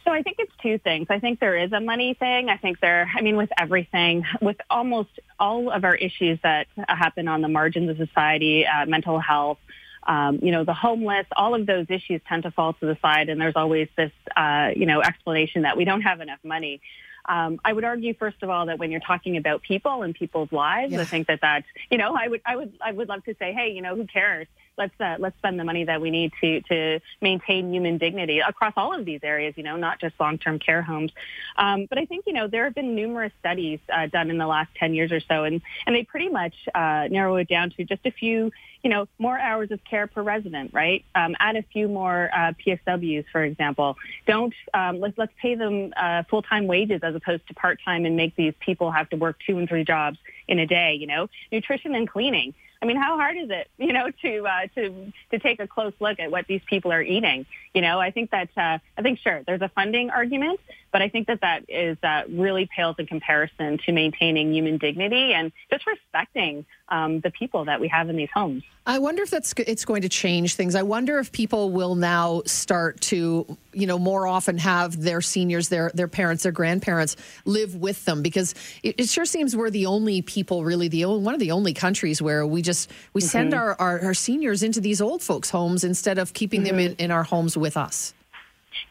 So 0.05 0.13
I 0.13 0.23
think 0.23 0.37
it's 0.39 0.53
two 0.63 0.79
things. 0.79 1.09
I 1.11 1.19
think 1.19 1.39
there 1.39 1.57
is 1.57 1.73
a 1.73 1.81
money 1.81 2.15
thing. 2.15 2.49
I 2.49 2.57
think 2.57 2.81
there, 2.81 3.11
I 3.15 3.21
mean, 3.21 3.37
with 3.37 3.51
everything, 3.59 4.25
with 4.41 4.57
almost 4.71 5.11
all 5.39 5.71
of 5.71 5.85
our 5.85 5.95
issues 5.95 6.39
that 6.43 6.67
happen 6.89 7.29
on 7.29 7.43
the 7.43 7.49
margins 7.49 7.91
of 7.91 7.97
society, 7.99 8.67
uh, 8.67 8.87
mental 8.87 9.19
health, 9.19 9.59
um, 10.07 10.39
you 10.43 10.51
know, 10.51 10.65
the 10.65 10.73
homeless, 10.73 11.27
all 11.37 11.55
of 11.55 11.67
those 11.67 11.87
issues 11.91 12.23
tend 12.27 12.45
to 12.45 12.51
fall 12.51 12.73
to 12.73 12.87
the 12.87 12.97
side, 13.03 13.29
and 13.29 13.39
there's 13.39 13.57
always 13.57 13.89
this, 13.97 14.13
uh, 14.35 14.71
you 14.75 14.87
know, 14.87 15.03
explanation 15.03 15.63
that 15.63 15.77
we 15.77 15.85
don't 15.85 16.01
have 16.01 16.21
enough 16.21 16.39
money. 16.43 16.81
Um, 17.27 17.61
I 17.63 17.75
would 17.75 17.85
argue, 17.85 18.15
first 18.15 18.43
of 18.43 18.49
all, 18.49 18.67
that 18.67 18.79
when 18.79 18.91
you're 18.91 19.01
talking 19.01 19.37
about 19.37 19.61
people 19.61 20.03
and 20.03 20.15
people's 20.15 20.51
lives, 20.51 20.93
yeah. 20.95 21.03
I 21.03 21.05
think 21.05 21.27
that 21.27 21.41
that's, 21.43 21.67
you 21.91 21.99
know, 21.99 22.17
I 22.19 22.27
would, 22.27 22.41
I 22.47 22.57
would, 22.57 22.73
I 22.81 22.93
would 22.93 23.11
love 23.11 23.23
to 23.25 23.35
say, 23.39 23.53
hey, 23.53 23.73
you 23.73 23.83
know, 23.83 23.95
who 23.95 24.07
cares? 24.07 24.47
Let's 24.79 24.99
uh, 25.01 25.17
let's 25.19 25.37
spend 25.39 25.59
the 25.59 25.65
money 25.65 25.85
that 25.85 26.01
we 26.01 26.11
need 26.11 26.33
to 26.41 26.61
to 26.63 27.01
maintain 27.21 27.73
human 27.73 27.99
dignity 27.99 28.41
across 28.41 28.75
all 28.77 28.95
of 28.99 29.05
these 29.05 29.21
areas. 29.23 29.55
You 29.57 29.65
know, 29.65 29.77
not 29.77 30.01
just 30.01 30.15
long-term 30.21 30.61
care 30.61 30.83
homes. 30.83 31.13
Um, 31.57 31.87
but 31.87 31.99
I 31.99 32.05
think 32.05 32.25
you 32.27 32.33
know 32.33 32.47
there 32.47 32.65
have 32.65 32.75
been 32.75 32.95
numerous 32.95 33.33
studies 33.41 33.81
uh, 33.93 34.07
done 34.07 34.31
in 34.31 34.39
the 34.39 34.47
last 34.47 34.71
ten 34.77 34.95
years 34.95 35.13
or 35.13 35.21
so, 35.21 35.45
and 35.45 35.61
and 35.87 35.95
they 35.95 36.05
pretty 36.05 36.29
much 36.29 36.55
uh, 36.75 37.09
narrow 37.11 37.37
it 37.37 37.49
down 37.49 37.71
to 37.71 37.85
just 37.85 38.07
a 38.07 38.11
few 38.11 38.51
you 38.83 38.91
know, 38.91 39.09
more 39.19 39.39
hours 39.39 39.71
of 39.71 39.83
care 39.85 40.07
per 40.07 40.23
resident, 40.23 40.73
right? 40.73 41.05
Um, 41.15 41.35
add 41.41 41.57
a 41.57 41.63
few 41.63 41.89
more 41.89 42.31
uh, 42.33 42.53
PSWs, 42.65 43.25
for 43.31 43.43
example. 43.43 43.97
Don't 44.27 44.55
um, 44.73 45.01
let's 45.01 45.19
let's 45.19 45.33
pay 45.41 45.55
them 45.55 45.93
uh, 45.97 46.23
full 46.31 46.43
time 46.43 46.67
wages 46.67 47.01
as 47.03 47.15
opposed 47.15 47.47
to 47.49 47.55
part 47.55 47.81
time 47.85 48.05
and 48.05 48.17
make 48.17 48.37
these 48.37 48.55
people 48.61 48.91
have 48.91 49.09
to 49.11 49.17
work 49.17 49.37
two 49.45 49.59
and 49.59 49.69
three 49.69 49.85
jobs 49.85 50.19
in 50.47 50.59
a 50.59 50.67
day. 50.67 50.95
You 50.95 51.07
know, 51.07 51.29
nutrition 51.51 51.95
and 51.95 52.09
cleaning. 52.09 52.55
I 52.81 52.87
mean, 52.87 52.97
how 52.97 53.17
hard 53.17 53.37
is 53.37 53.51
it, 53.51 53.69
you 53.79 53.93
know, 53.93 54.11
to 54.23 54.47
uh, 54.47 54.67
to 54.75 55.13
to 55.31 55.39
take 55.39 55.61
a 55.61 55.67
close 55.67 55.93
look 56.01 56.21
at 56.21 56.31
what 56.31 56.47
these 56.47 56.63
people 56.69 56.93
are 56.93 57.03
eating? 57.03 57.47
You 57.75 57.83
know, 57.83 58.01
I 58.01 58.11
think 58.11 58.31
that 58.31 58.49
uh, 58.57 58.79
I 58.97 59.03
think 59.03 59.19
sure 59.19 59.43
there's 59.47 59.63
a 59.63 59.69
funding 59.69 60.11
argument, 60.11 60.61
but 60.93 61.03
I 61.03 61.09
think 61.09 61.27
that 61.29 61.41
that 61.43 61.65
is 61.69 61.97
uh, 62.03 62.23
really 62.29 62.69
pales 62.75 62.97
in 62.99 63.07
comparison 63.07 63.79
to 63.87 63.93
maintaining 63.93 64.53
human 64.53 64.79
dignity 64.79 65.33
and 65.33 65.53
just 65.71 65.87
respecting 65.87 66.65
um, 66.89 67.21
the 67.21 67.31
people 67.31 67.67
that 67.67 67.81
we 67.81 67.89
have 67.89 68.09
in 68.09 68.17
these 68.17 68.31
homes. 68.33 68.63
I 68.87 68.99
wonder 68.99 69.23
if 69.23 69.31
that's 69.31 69.53
it's 69.59 69.85
going 69.85 70.03
to 70.03 70.09
change 70.09 70.55
things. 70.55 70.75
I 70.75 70.83
wonder 70.83 71.19
if 71.19 71.31
people 71.31 71.71
will 71.71 71.95
now 71.95 72.43
start 72.47 73.01
to, 73.03 73.59
you 73.79 73.87
know, 73.87 73.99
more 73.99 74.27
often 74.27 74.59
have 74.59 75.01
their 75.01 75.21
seniors, 75.21 75.69
their 75.69 75.91
their 75.95 76.09
parents, 76.09 76.43
their 76.43 76.53
grandparents 76.53 77.17
live 77.45 77.75
with 77.75 78.05
them 78.05 78.23
because 78.23 78.55
it, 78.83 78.97
it 78.99 79.09
sure 79.09 79.25
seems 79.25 79.55
we're 79.55 79.71
the 79.71 79.87
only 79.87 80.23
people, 80.23 80.65
really, 80.65 80.89
the 80.89 81.05
only, 81.05 81.23
one 81.23 81.35
of 81.35 81.41
the 81.41 81.53
only 81.53 81.73
countries 81.73 82.21
where 82.21 82.47
we 82.47 82.63
just 82.63 82.91
we 83.13 83.21
mm-hmm. 83.21 83.29
send 83.29 83.55
our, 83.55 83.75
our, 83.81 84.01
our 84.01 84.15
seniors 84.15 84.63
into 84.63 84.81
these 84.81 85.01
old 85.01 85.23
folks' 85.23 85.51
homes 85.51 85.85
instead 85.85 86.19
of 86.19 86.33
keeping 86.33 86.63
mm-hmm. 86.63 86.77
them 86.77 86.79
in, 86.79 86.97
in 86.97 87.11
our 87.11 87.23
homes 87.23 87.57
with 87.57 87.77
us. 87.77 88.15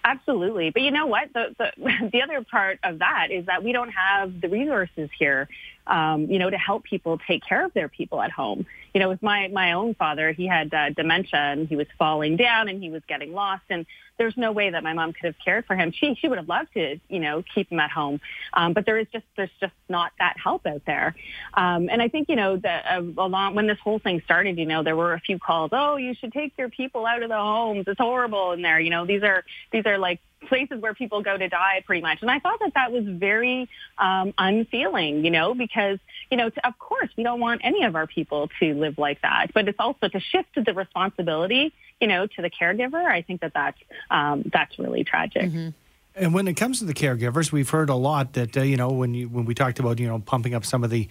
Absolutely. 0.04 0.70
But 0.70 0.82
you 0.82 0.92
know 0.92 1.06
what? 1.06 1.32
The, 1.34 1.56
the, 1.58 2.10
the 2.12 2.22
other 2.22 2.44
part 2.44 2.80
of 2.84 3.00
that 3.00 3.28
is 3.32 3.46
that 3.46 3.64
we 3.64 3.72
don't 3.72 3.90
have 3.90 4.40
the 4.42 4.50
resources 4.50 5.10
here 5.18 5.48
um, 5.88 6.30
you 6.30 6.40
know, 6.40 6.50
to 6.50 6.58
help 6.58 6.84
people 6.84 7.20
take 7.28 7.44
care 7.44 7.66
of 7.66 7.74
their 7.74 7.88
people 7.88 8.22
at 8.22 8.32
home. 8.32 8.66
You 8.98 9.04
know, 9.04 9.10
with 9.10 9.22
my, 9.22 9.48
my 9.50 9.74
own 9.74 9.94
father, 9.94 10.32
he 10.32 10.48
had 10.48 10.74
uh, 10.74 10.90
dementia 10.90 11.40
and 11.40 11.68
he 11.68 11.76
was 11.76 11.86
falling 12.00 12.36
down 12.36 12.68
and 12.68 12.82
he 12.82 12.90
was 12.90 13.04
getting 13.08 13.32
lost. 13.32 13.62
And 13.70 13.86
there's 14.18 14.36
no 14.36 14.52
way 14.52 14.72
that 14.72 14.82
my 14.82 14.94
mom 14.94 15.14
could 15.14 15.26
have 15.26 15.36
cared 15.46 15.68
for 15.68 15.76
him. 15.76 15.92
She, 15.92 16.16
she 16.16 16.28
would 16.28 16.40
have 16.40 16.50
loved 16.50 16.74
to, 16.74 17.00
you 17.08 17.20
know, 17.20 17.44
keep 17.54 17.72
him 17.72 17.80
at 17.80 17.92
home. 17.92 18.20
Um, 18.56 18.74
but 18.74 18.88
there 18.88 18.98
is 18.98 19.06
just, 19.14 19.26
there's 19.36 19.52
just 19.60 19.74
not 19.88 20.14
that 20.18 20.38
help 20.44 20.66
out 20.66 20.82
there. 20.88 21.14
Um, 21.54 21.90
and 21.92 22.02
I 22.02 22.08
think, 22.08 22.28
you 22.28 22.36
know, 22.36 22.58
that 22.58 22.86
uh, 22.90 23.04
along, 23.20 23.54
when 23.54 23.68
this 23.68 23.78
whole 23.84 24.00
thing 24.00 24.20
started, 24.26 24.58
you 24.58 24.66
know, 24.66 24.82
there 24.82 24.96
were 24.96 25.14
a 25.14 25.20
few 25.20 25.38
calls, 25.38 25.70
oh, 25.74 25.98
you 25.98 26.16
should 26.16 26.34
take 26.34 26.54
your 26.58 26.70
people 26.70 27.06
out 27.06 27.22
of 27.22 27.30
the 27.30 27.38
homes. 27.38 27.84
It's 27.86 28.00
horrible 28.00 28.54
in 28.54 28.64
there. 28.64 28.80
You 28.80 28.90
know, 28.90 29.06
these 29.06 29.22
are, 29.22 29.44
these 29.72 29.86
are 29.86 30.00
like 30.00 30.20
places 30.48 30.80
where 30.82 30.94
people 30.94 31.22
go 31.22 31.36
to 31.36 31.50
die 31.50 31.84
pretty 31.86 32.02
much. 32.02 32.20
And 32.22 32.30
I 32.30 32.40
thought 32.40 32.60
that 32.60 32.74
that 32.76 32.92
was 32.92 33.04
very 33.06 33.68
um, 33.98 34.34
unfeeling, 34.38 35.26
you 35.26 35.32
know, 35.32 35.54
because, 35.54 35.98
you 36.30 36.38
know, 36.38 36.50
to, 36.50 36.68
of 36.68 36.78
course 36.78 37.10
we 37.18 37.24
don't 37.24 37.40
want 37.40 37.62
any 37.64 37.84
of 37.84 37.96
our 37.96 38.08
people 38.08 38.50
to 38.60 38.74
live 38.76 38.87
like 38.98 39.22
that, 39.22 39.48
but 39.54 39.68
it's 39.68 39.80
also 39.80 40.08
to 40.08 40.20
shift 40.20 40.50
the 40.56 40.74
responsibility, 40.74 41.74
you 42.00 42.08
know, 42.08 42.28
to 42.28 42.42
the 42.42 42.50
caregiver. 42.50 43.04
I 43.04 43.22
think 43.22 43.42
that 43.42 43.54
that's, 43.54 43.80
um, 44.10 44.44
that's 44.52 44.78
really 44.80 45.04
tragic. 45.04 45.44
Mm-hmm. 45.44 45.70
And 46.16 46.34
when 46.34 46.48
it 46.48 46.56
comes 46.56 46.80
to 46.80 46.86
the 46.86 46.96
caregivers, 46.96 47.52
we've 47.52 47.70
heard 47.70 47.90
a 47.90 47.96
lot 47.96 48.34
that 48.34 48.58
uh, 48.58 48.62
you 48.62 48.76
know 48.76 48.90
when 48.90 49.14
you 49.14 49.30
when 49.30 49.46
we 49.46 49.54
talked 49.54 49.80
about 49.80 50.00
you 50.00 50.08
know 50.08 50.20
pumping 50.20 50.56
up 50.56 50.66
some 50.66 50.84
of 50.84 50.90
the 50.90 51.08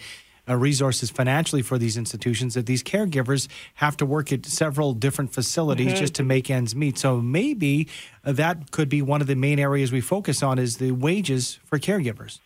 uh, 0.48 0.56
resources 0.56 1.10
financially 1.10 1.62
for 1.62 1.78
these 1.78 1.96
institutions 1.96 2.54
that 2.54 2.66
these 2.66 2.82
caregivers 2.82 3.48
have 3.74 3.96
to 3.96 4.06
work 4.06 4.32
at 4.32 4.46
several 4.46 4.92
different 4.92 5.32
facilities 5.32 5.88
mm-hmm. 5.88 5.96
just 5.96 6.14
to 6.14 6.22
make 6.22 6.50
ends 6.50 6.74
meet. 6.74 6.98
So 6.98 7.20
maybe 7.20 7.88
uh, 8.24 8.32
that 8.32 8.70
could 8.70 8.88
be 8.88 9.02
one 9.02 9.20
of 9.20 9.26
the 9.26 9.34
main 9.34 9.58
areas 9.58 9.92
we 9.92 10.00
focus 10.00 10.42
on 10.42 10.58
is 10.58 10.78
the 10.78 10.92
wages 10.92 11.58
for 11.64 11.78
caregivers. 11.78 12.40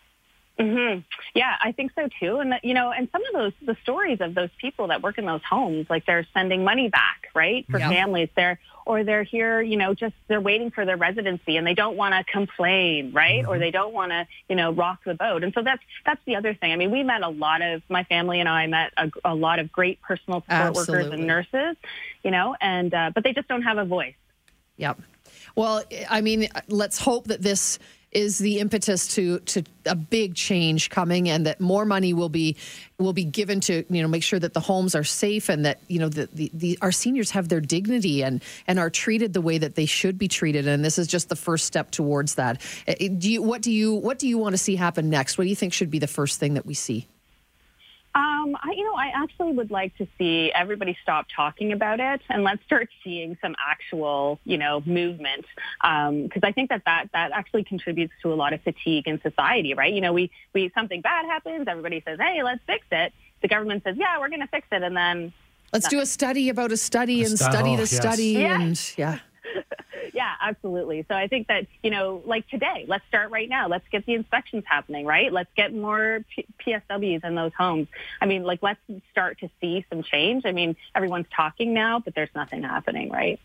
Mm-hmm. 0.61 1.01
Yeah, 1.35 1.55
I 1.63 1.73
think 1.73 1.93
so 1.95 2.09
too. 2.21 2.39
And 2.39 2.55
you 2.63 2.75
know, 2.75 2.91
and 2.91 3.09
some 3.11 3.23
of 3.27 3.33
those 3.33 3.53
the 3.67 3.77
stories 3.83 4.21
of 4.21 4.35
those 4.35 4.51
people 4.61 4.89
that 4.89 5.03
work 5.03 5.17
in 5.17 5.25
those 5.25 5.41
homes, 5.49 5.87
like 5.89 6.05
they're 6.05 6.27
sending 6.35 6.65
money 6.65 6.89
back, 6.89 7.29
right, 7.35 7.65
for 7.71 7.79
families. 7.79 8.29
They're 8.37 8.59
or 8.85 9.05
they're 9.05 9.23
here, 9.23 9.63
you 9.63 9.77
know, 9.77 9.95
just 9.95 10.15
they're 10.29 10.41
waiting 10.41 10.71
for 10.71 10.85
their 10.85 10.97
residency 10.97 11.57
and 11.57 11.67
they 11.67 11.75
don't 11.75 11.97
want 11.97 12.15
to 12.15 12.31
complain, 12.31 13.13
right? 13.13 13.43
Mm-hmm. 13.43 13.51
Or 13.51 13.59
they 13.59 13.71
don't 13.71 13.93
want 13.93 14.11
to, 14.11 14.27
you 14.49 14.57
know, 14.57 14.73
rock 14.73 15.01
the 15.05 15.15
boat. 15.15 15.45
And 15.45 15.53
so 15.55 15.63
that's 15.63 15.83
that's 16.05 16.21
the 16.27 16.37
other 16.37 16.55
thing. 16.55 16.73
I 16.73 16.77
mean, 16.77 16.91
we 16.91 17.03
met 17.03 17.23
a 17.23 17.29
lot 17.29 17.63
of 17.63 17.83
my 17.89 18.05
family 18.05 18.41
and 18.41 18.49
I 18.49 18.67
met 18.67 18.93
a, 18.97 19.11
a 19.25 19.35
lot 19.35 19.61
of 19.61 19.73
great 19.73 20.03
personal 20.03 20.41
support 20.43 20.77
Absolutely. 20.77 20.95
workers 20.95 21.13
and 21.19 21.27
nurses, 21.27 21.77
you 22.23 22.31
know, 22.31 22.57
and 22.61 22.93
uh, 22.93 23.13
but 23.15 23.25
they 23.25 23.33
just 23.33 23.49
don't 23.49 23.63
have 23.63 23.79
a 23.79 23.85
voice. 23.85 24.15
Yep. 24.77 25.01
Well, 25.55 25.85
I 26.09 26.21
mean, 26.21 26.49
let's 26.69 26.99
hope 26.99 27.29
that 27.29 27.43
this 27.43 27.79
is 28.13 28.39
the 28.39 28.59
impetus 28.59 29.07
to 29.15 29.39
to 29.41 29.63
a 29.87 29.95
big 29.95 30.35
change 30.35 30.91
coming 30.91 31.29
and 31.29 31.47
that 31.47 31.61
more 31.61 31.85
money 31.85 32.13
will 32.13 32.29
be 32.29 32.57
will 32.99 33.13
be 33.13 33.25
given 33.25 33.61
to 33.61 33.85
you 33.89 34.03
know 34.03 34.09
make 34.09 34.23
sure 34.23 34.39
that 34.39 34.53
the 34.53 34.61
homes 34.61 34.95
are 34.95 35.05
safe 35.05 35.49
and 35.49 35.65
that 35.65 35.81
you 35.89 35.99
know 35.99 36.09
the, 36.09 36.29
the, 36.33 36.51
the 36.53 36.79
our 36.83 36.93
seniors 36.93 37.31
have 37.31 37.49
their 37.49 37.61
dignity 37.61 38.23
and 38.23 38.43
and 38.67 38.79
are 38.79 38.91
treated 38.91 39.33
the 39.33 39.41
way 39.41 39.59
that 39.59 39.77
they 39.77 39.87
should 39.87 40.19
be 40.19 40.29
treated. 40.29 40.67
And 40.67 40.85
this 40.85 40.99
is 40.99 41.07
just 41.07 41.29
the 41.29 41.37
first 41.37 41.67
step 41.67 41.91
towards 41.91 42.35
that. 42.35 42.61
Uh, 42.89 42.95
do 43.19 43.31
you 43.31 43.43
what 43.43 43.63
do 43.63 43.71
you 43.71 43.95
what 43.95 44.19
do 44.19 44.27
you 44.27 44.39
want 44.39 44.55
to 44.55 44.59
see 44.59 44.77
happen 44.77 45.09
next? 45.09 45.39
What 45.39 45.45
do 45.45 45.51
you 45.51 45.57
think 45.57 45.73
should 45.73 45.91
be 45.91 45.99
the 45.99 46.09
first 46.09 46.41
thing 46.41 46.55
that 46.55 46.67
we 46.67 46.75
see 46.75 47.07
um, 48.13 48.57
I, 48.61 48.73
you 48.77 48.85
know, 48.85 48.95
I 48.95 49.13
actually 49.15 49.53
would 49.53 49.71
like 49.71 49.97
to 49.99 50.07
see 50.19 50.51
everybody 50.53 50.97
stop 51.01 51.27
talking 51.35 51.73
about 51.73 52.01
it 52.01 52.21
and 52.29 52.43
let's 52.43 52.63
start 52.65 52.89
seeing 53.05 53.39
some 53.41 53.55
actual, 53.65 54.41
you 54.45 54.59
know, 54.59 54.83
movement. 54.85 55.47
Because 55.81 56.43
um, 56.43 56.43
I 56.43 56.51
think 56.51 56.71
that, 56.71 56.83
that 56.87 57.11
that 57.13 57.31
actually 57.31 57.63
contributes 57.63 58.13
to 58.23 58.33
a 58.33 58.35
lot 58.35 58.53
of 58.53 58.63
fatigue 58.63 59.07
in 59.07 59.21
society, 59.23 59.75
right? 59.75 59.93
You 59.93 60.01
know, 60.01 60.13
we, 60.13 60.33
we 60.53 60.73
something 60.75 61.01
bad 61.03 61.25
happens, 61.25 61.69
everybody 61.69 62.03
says, 62.05 62.19
hey, 62.21 62.43
let's 62.43 62.61
fix 62.67 62.85
it. 62.91 63.13
The 63.43 63.49
government 63.49 63.85
says, 63.85 63.97
yeah, 63.97 64.19
we're 64.19 64.29
going 64.29 64.41
to 64.41 64.49
fix 64.49 64.67
it. 64.73 64.83
And 64.83 64.97
then 64.97 65.33
let's 65.73 65.85
nothing. 65.85 65.99
do 65.99 66.03
a 66.03 66.07
study 66.07 66.49
about 66.49 66.73
a 66.73 66.77
study 66.77 67.23
a 67.23 67.27
and 67.27 67.39
study 67.39 67.77
the 67.77 67.83
oh, 67.83 67.87
yes. 67.87 67.97
study. 67.97 68.25
Yeah. 68.25 68.61
And 68.61 68.93
yeah. 68.97 69.19
Absolutely. 70.41 71.05
So 71.09 71.15
I 71.15 71.27
think 71.29 71.49
that, 71.49 71.67
you 71.83 71.91
know, 71.91 72.23
like 72.25 72.49
today, 72.49 72.87
let's 72.89 73.05
start 73.09 73.31
right 73.31 73.49
now. 73.49 73.69
Let's 73.69 73.87
get 73.91 74.07
the 74.07 74.15
inspections 74.15 74.65
happening, 74.67 75.05
right? 75.05 75.33
Let's 75.33 75.51
get 75.55 75.75
more 75.75 76.25
P- 76.35 76.47
PSWs 76.67 77.25
in 77.25 77.35
those 77.35 77.53
homes. 77.57 77.89
I 78.21 78.27
mean, 78.27 78.43
like, 78.43 78.63
let's 78.63 78.81
start 79.11 79.39
to 79.41 79.51
see 79.61 79.85
some 79.91 80.03
change. 80.03 80.47
I 80.47 80.53
mean, 80.53 80.77
everyone's 80.95 81.27
talking 81.35 81.75
now, 81.75 81.99
but 81.99 82.15
there's 82.15 82.31
nothing 82.35 82.63
happening, 82.63 83.11
right? 83.11 83.39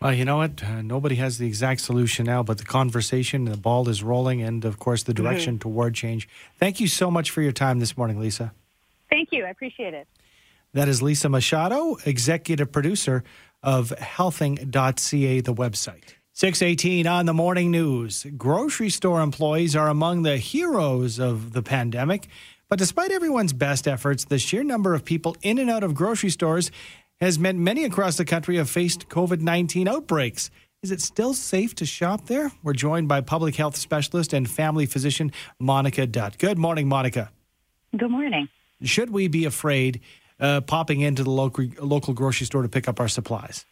Well, 0.00 0.12
you 0.12 0.24
know 0.24 0.38
what? 0.38 0.62
Uh, 0.62 0.82
nobody 0.82 1.16
has 1.16 1.38
the 1.38 1.46
exact 1.46 1.80
solution 1.80 2.26
now, 2.26 2.42
but 2.42 2.58
the 2.58 2.64
conversation, 2.64 3.44
the 3.44 3.56
ball 3.56 3.88
is 3.88 4.02
rolling, 4.02 4.42
and 4.42 4.64
of 4.64 4.78
course, 4.78 5.02
the 5.04 5.14
direction 5.14 5.54
mm-hmm. 5.54 5.70
toward 5.70 5.94
change. 5.94 6.28
Thank 6.58 6.80
you 6.80 6.88
so 6.88 7.10
much 7.10 7.30
for 7.30 7.42
your 7.42 7.52
time 7.52 7.78
this 7.78 7.96
morning, 7.96 8.18
Lisa. 8.18 8.52
Thank 9.10 9.30
you. 9.32 9.44
I 9.44 9.50
appreciate 9.50 9.94
it. 9.94 10.08
That 10.72 10.88
is 10.88 11.02
Lisa 11.02 11.28
Machado, 11.28 11.98
executive 12.06 12.72
producer 12.72 13.22
of 13.62 13.90
healthing.ca, 13.90 15.40
the 15.40 15.54
website. 15.54 16.14
618 16.34 17.06
on 17.06 17.26
the 17.26 17.34
morning 17.34 17.70
news. 17.70 18.26
Grocery 18.36 18.88
store 18.88 19.20
employees 19.20 19.76
are 19.76 19.88
among 19.88 20.22
the 20.22 20.38
heroes 20.38 21.18
of 21.18 21.52
the 21.52 21.62
pandemic. 21.62 22.26
But 22.68 22.78
despite 22.78 23.12
everyone's 23.12 23.52
best 23.52 23.86
efforts, 23.86 24.24
the 24.24 24.38
sheer 24.38 24.64
number 24.64 24.94
of 24.94 25.04
people 25.04 25.36
in 25.42 25.58
and 25.58 25.68
out 25.68 25.84
of 25.84 25.94
grocery 25.94 26.30
stores 26.30 26.70
has 27.20 27.38
meant 27.38 27.58
many 27.58 27.84
across 27.84 28.16
the 28.16 28.24
country 28.24 28.56
have 28.56 28.70
faced 28.70 29.08
COVID 29.10 29.40
19 29.40 29.86
outbreaks. 29.86 30.50
Is 30.82 30.90
it 30.90 31.00
still 31.00 31.34
safe 31.34 31.74
to 31.76 31.86
shop 31.86 32.26
there? 32.26 32.50
We're 32.62 32.72
joined 32.72 33.08
by 33.08 33.20
public 33.20 33.54
health 33.54 33.76
specialist 33.76 34.32
and 34.32 34.50
family 34.50 34.86
physician 34.86 35.30
Monica 35.60 36.06
Dutt. 36.06 36.38
Good 36.38 36.58
morning, 36.58 36.88
Monica. 36.88 37.30
Good 37.96 38.10
morning. 38.10 38.48
Should 38.82 39.10
we 39.10 39.28
be 39.28 39.44
afraid 39.44 40.00
uh, 40.42 40.60
popping 40.60 41.00
into 41.00 41.24
the 41.24 41.30
local 41.30 41.64
local 41.80 42.12
grocery 42.12 42.46
store 42.46 42.62
to 42.62 42.68
pick 42.68 42.88
up 42.88 43.00
our 43.00 43.08
supplies? 43.08 43.64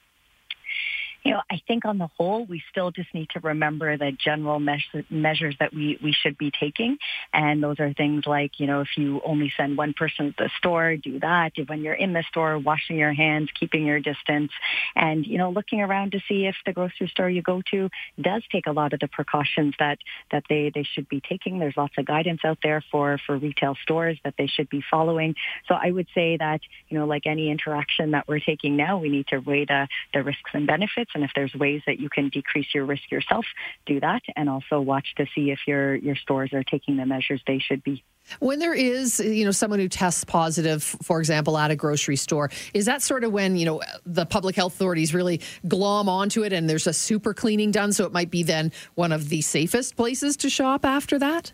You 1.23 1.33
know, 1.33 1.43
I 1.51 1.61
think 1.67 1.85
on 1.85 1.99
the 1.99 2.09
whole, 2.17 2.47
we 2.47 2.63
still 2.71 2.91
just 2.91 3.13
need 3.13 3.29
to 3.31 3.41
remember 3.41 3.97
the 3.99 4.13
general 4.13 4.59
measures 4.59 5.55
that 5.61 5.75
we, 5.75 5.99
we 6.03 6.13
should 6.13 6.39
be 6.39 6.51
taking. 6.51 6.97
And 7.33 7.63
those 7.63 7.79
are 7.79 7.93
things 7.93 8.25
like, 8.27 8.59
you 8.59 8.67
know, 8.67 8.81
if 8.81 8.89
you 8.97 9.21
only 9.25 9.53
send 9.57 9.77
one 9.77 9.93
person 9.93 10.29
to 10.29 10.45
the 10.45 10.51
store, 10.57 10.97
do 10.97 11.19
that. 11.21 11.53
When 11.67 11.83
you're 11.83 11.95
in 11.95 12.15
the 12.15 12.25
store, 12.29 12.59
washing 12.59 12.97
your 12.97 13.13
hands, 13.13 13.51
keeping 13.59 13.85
your 13.85 14.01
distance, 14.01 14.51
and, 14.97 15.27
you 15.27 15.37
know, 15.37 15.51
looking 15.51 15.83
around 15.83 16.13
to 16.13 16.21
see 16.27 16.47
if 16.47 16.57
the 16.65 16.73
grocery 16.73 17.09
store 17.09 17.29
you 17.29 17.43
go 17.43 17.63
to 17.71 17.91
does 18.21 18.43
take 18.51 18.67
a 18.67 18.73
lot 18.73 18.95
of 18.95 19.01
the 19.01 19.09
precautions 19.09 19.75
that, 19.79 19.99
that 20.33 20.45
they, 20.49 20.73
they 20.75 20.85
should 20.85 21.09
be 21.09 21.21
taking. 21.21 21.59
There's 21.59 21.77
lots 21.77 21.95
of 21.99 22.07
guidance 22.07 22.41
out 22.45 22.59
there 22.63 22.83
for, 22.91 23.19
for 23.27 23.37
retail 23.37 23.77
stores 23.83 24.19
that 24.25 24.35
they 24.39 24.47
should 24.47 24.71
be 24.71 24.83
following. 24.91 25.35
So 25.69 25.75
I 25.75 25.91
would 25.91 26.07
say 26.15 26.39
that, 26.39 26.61
you 26.89 26.99
know, 26.99 27.07
like 27.07 27.27
any 27.27 27.51
interaction 27.51 28.13
that 28.13 28.27
we're 28.27 28.41
taking 28.41 28.77
now, 28.77 28.99
we 28.99 29.11
need 29.11 29.27
to 29.29 29.39
weigh 29.39 29.67
the, 29.67 29.87
the 30.15 30.23
risks 30.23 30.51
and 30.55 30.67
benefits 30.67 31.10
and 31.15 31.25
if 31.25 31.31
there's 31.35 31.55
ways 31.55 31.83
that 31.87 32.01
you 32.01 32.09
can 32.09 32.29
decrease 32.29 32.69
your 32.75 32.85
risk 32.85 33.11
yourself, 33.11 33.45
do 33.87 34.01
that. 34.01 34.23
And 34.37 34.49
also 34.49 34.81
watch 34.81 35.15
to 35.17 35.27
see 35.35 35.51
if 35.51 35.61
your, 35.67 35.95
your 35.97 36.17
stores 36.17 36.53
are 36.53 36.65
taking 36.65 36.97
the 36.97 37.07
measures 37.07 37.43
they 37.47 37.59
should 37.59 37.83
be. 37.83 38.05
When 38.39 38.59
there 38.59 38.75
is, 38.75 39.19
you 39.19 39.45
know, 39.45 39.51
someone 39.51 39.81
who 39.81 39.89
tests 39.89 40.25
positive, 40.25 40.83
for 40.83 41.19
example, 41.19 41.59
at 41.59 41.71
a 41.71 41.77
grocery 41.77 42.17
store, 42.17 42.51
is 42.75 42.87
that 42.87 43.03
sort 43.03 43.25
of 43.25 43.33
when, 43.33 43.57
you 43.57 43.67
know, 43.67 43.83
the 44.07 44.25
public 44.27 44.55
health 44.55 44.75
authorities 44.75 45.13
really 45.13 45.41
glom 45.67 46.09
onto 46.09 46.45
it 46.45 46.53
and 46.53 46.71
there's 46.71 46.87
a 46.87 46.93
super 46.93 47.35
cleaning 47.35 47.71
done? 47.71 47.93
So 47.93 48.05
it 48.05 48.13
might 48.13 48.31
be 48.31 48.43
then 48.43 48.73
one 48.95 49.13
of 49.13 49.29
the 49.29 49.41
safest 49.41 49.97
places 49.97 50.37
to 50.39 50.51
shop 50.51 50.85
after 50.85 51.19
that? 51.19 51.53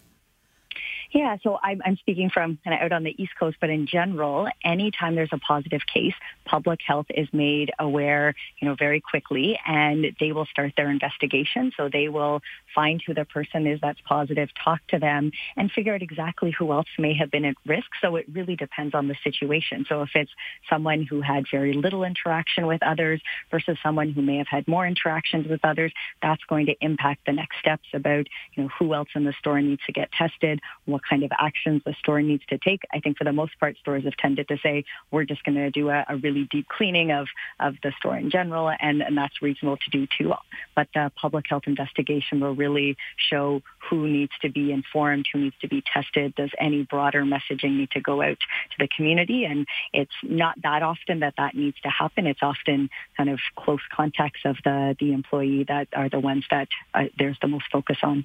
Yeah, 1.16 1.38
so 1.42 1.58
I'm, 1.62 1.80
I'm 1.82 1.96
speaking 1.96 2.28
from 2.28 2.58
kind 2.62 2.74
of 2.74 2.82
out 2.82 2.92
on 2.92 3.02
the 3.02 3.14
East 3.16 3.32
Coast, 3.40 3.56
but 3.58 3.70
in 3.70 3.86
general, 3.86 4.48
anytime 4.62 5.14
there's 5.14 5.30
a 5.32 5.38
positive 5.38 5.80
case, 5.86 6.12
public 6.44 6.80
health 6.86 7.06
is 7.08 7.26
made 7.32 7.70
aware, 7.78 8.34
you 8.60 8.68
know, 8.68 8.74
very 8.74 9.00
quickly, 9.00 9.58
and 9.66 10.14
they 10.20 10.32
will 10.32 10.44
start 10.44 10.74
their 10.76 10.90
investigation. 10.90 11.72
So 11.74 11.88
they 11.90 12.10
will 12.10 12.42
find 12.74 13.00
who 13.00 13.14
the 13.14 13.24
person 13.24 13.66
is 13.66 13.80
that's 13.80 13.98
positive, 14.06 14.50
talk 14.62 14.80
to 14.88 14.98
them, 14.98 15.32
and 15.56 15.72
figure 15.72 15.94
out 15.94 16.02
exactly 16.02 16.50
who 16.50 16.70
else 16.70 16.86
may 16.98 17.14
have 17.14 17.30
been 17.30 17.46
at 17.46 17.54
risk. 17.64 17.86
So 18.02 18.16
it 18.16 18.26
really 18.30 18.54
depends 18.54 18.94
on 18.94 19.08
the 19.08 19.16
situation. 19.24 19.86
So 19.88 20.02
if 20.02 20.10
it's 20.14 20.30
someone 20.68 21.02
who 21.02 21.22
had 21.22 21.46
very 21.50 21.72
little 21.72 22.04
interaction 22.04 22.66
with 22.66 22.82
others 22.82 23.22
versus 23.50 23.78
someone 23.82 24.10
who 24.10 24.20
may 24.20 24.36
have 24.36 24.48
had 24.48 24.68
more 24.68 24.86
interactions 24.86 25.48
with 25.48 25.64
others, 25.64 25.94
that's 26.20 26.44
going 26.44 26.66
to 26.66 26.74
impact 26.82 27.24
the 27.24 27.32
next 27.32 27.58
steps 27.58 27.88
about, 27.94 28.26
you 28.52 28.64
know, 28.64 28.68
who 28.78 28.92
else 28.92 29.08
in 29.14 29.24
the 29.24 29.32
store 29.38 29.62
needs 29.62 29.80
to 29.86 29.92
get 29.92 30.12
tested, 30.12 30.60
what 30.84 31.05
kind 31.08 31.22
of 31.22 31.30
actions 31.38 31.82
the 31.84 31.94
store 31.98 32.22
needs 32.22 32.44
to 32.48 32.58
take. 32.58 32.82
I 32.92 33.00
think 33.00 33.18
for 33.18 33.24
the 33.24 33.32
most 33.32 33.58
part, 33.58 33.76
stores 33.78 34.04
have 34.04 34.16
tended 34.16 34.48
to 34.48 34.58
say, 34.62 34.84
we're 35.10 35.24
just 35.24 35.44
going 35.44 35.56
to 35.56 35.70
do 35.70 35.88
a, 35.90 36.04
a 36.08 36.16
really 36.16 36.48
deep 36.50 36.68
cleaning 36.68 37.12
of, 37.12 37.26
of 37.60 37.74
the 37.82 37.92
store 37.98 38.16
in 38.16 38.30
general, 38.30 38.70
and, 38.80 39.02
and 39.02 39.16
that's 39.16 39.40
reasonable 39.42 39.76
to 39.78 39.90
do 39.90 40.06
too. 40.18 40.32
But 40.74 40.88
the 40.94 41.10
public 41.16 41.46
health 41.48 41.64
investigation 41.66 42.40
will 42.40 42.54
really 42.54 42.96
show 43.16 43.62
who 43.88 44.08
needs 44.08 44.32
to 44.42 44.50
be 44.50 44.72
informed, 44.72 45.26
who 45.32 45.40
needs 45.40 45.56
to 45.60 45.68
be 45.68 45.82
tested, 45.82 46.34
does 46.34 46.50
any 46.58 46.82
broader 46.82 47.22
messaging 47.22 47.76
need 47.76 47.90
to 47.92 48.00
go 48.00 48.22
out 48.22 48.38
to 48.38 48.76
the 48.78 48.88
community, 48.88 49.44
and 49.44 49.66
it's 49.92 50.12
not 50.22 50.60
that 50.62 50.82
often 50.82 51.20
that 51.20 51.34
that 51.36 51.54
needs 51.54 51.76
to 51.82 51.88
happen. 51.88 52.26
It's 52.26 52.42
often 52.42 52.90
kind 53.16 53.30
of 53.30 53.38
close 53.56 53.80
contacts 53.94 54.40
of 54.44 54.56
the, 54.64 54.96
the 54.98 55.12
employee 55.12 55.64
that 55.68 55.88
are 55.94 56.08
the 56.08 56.20
ones 56.20 56.44
that 56.50 56.68
uh, 56.94 57.04
there's 57.18 57.38
the 57.40 57.48
most 57.48 57.66
focus 57.70 57.98
on. 58.02 58.24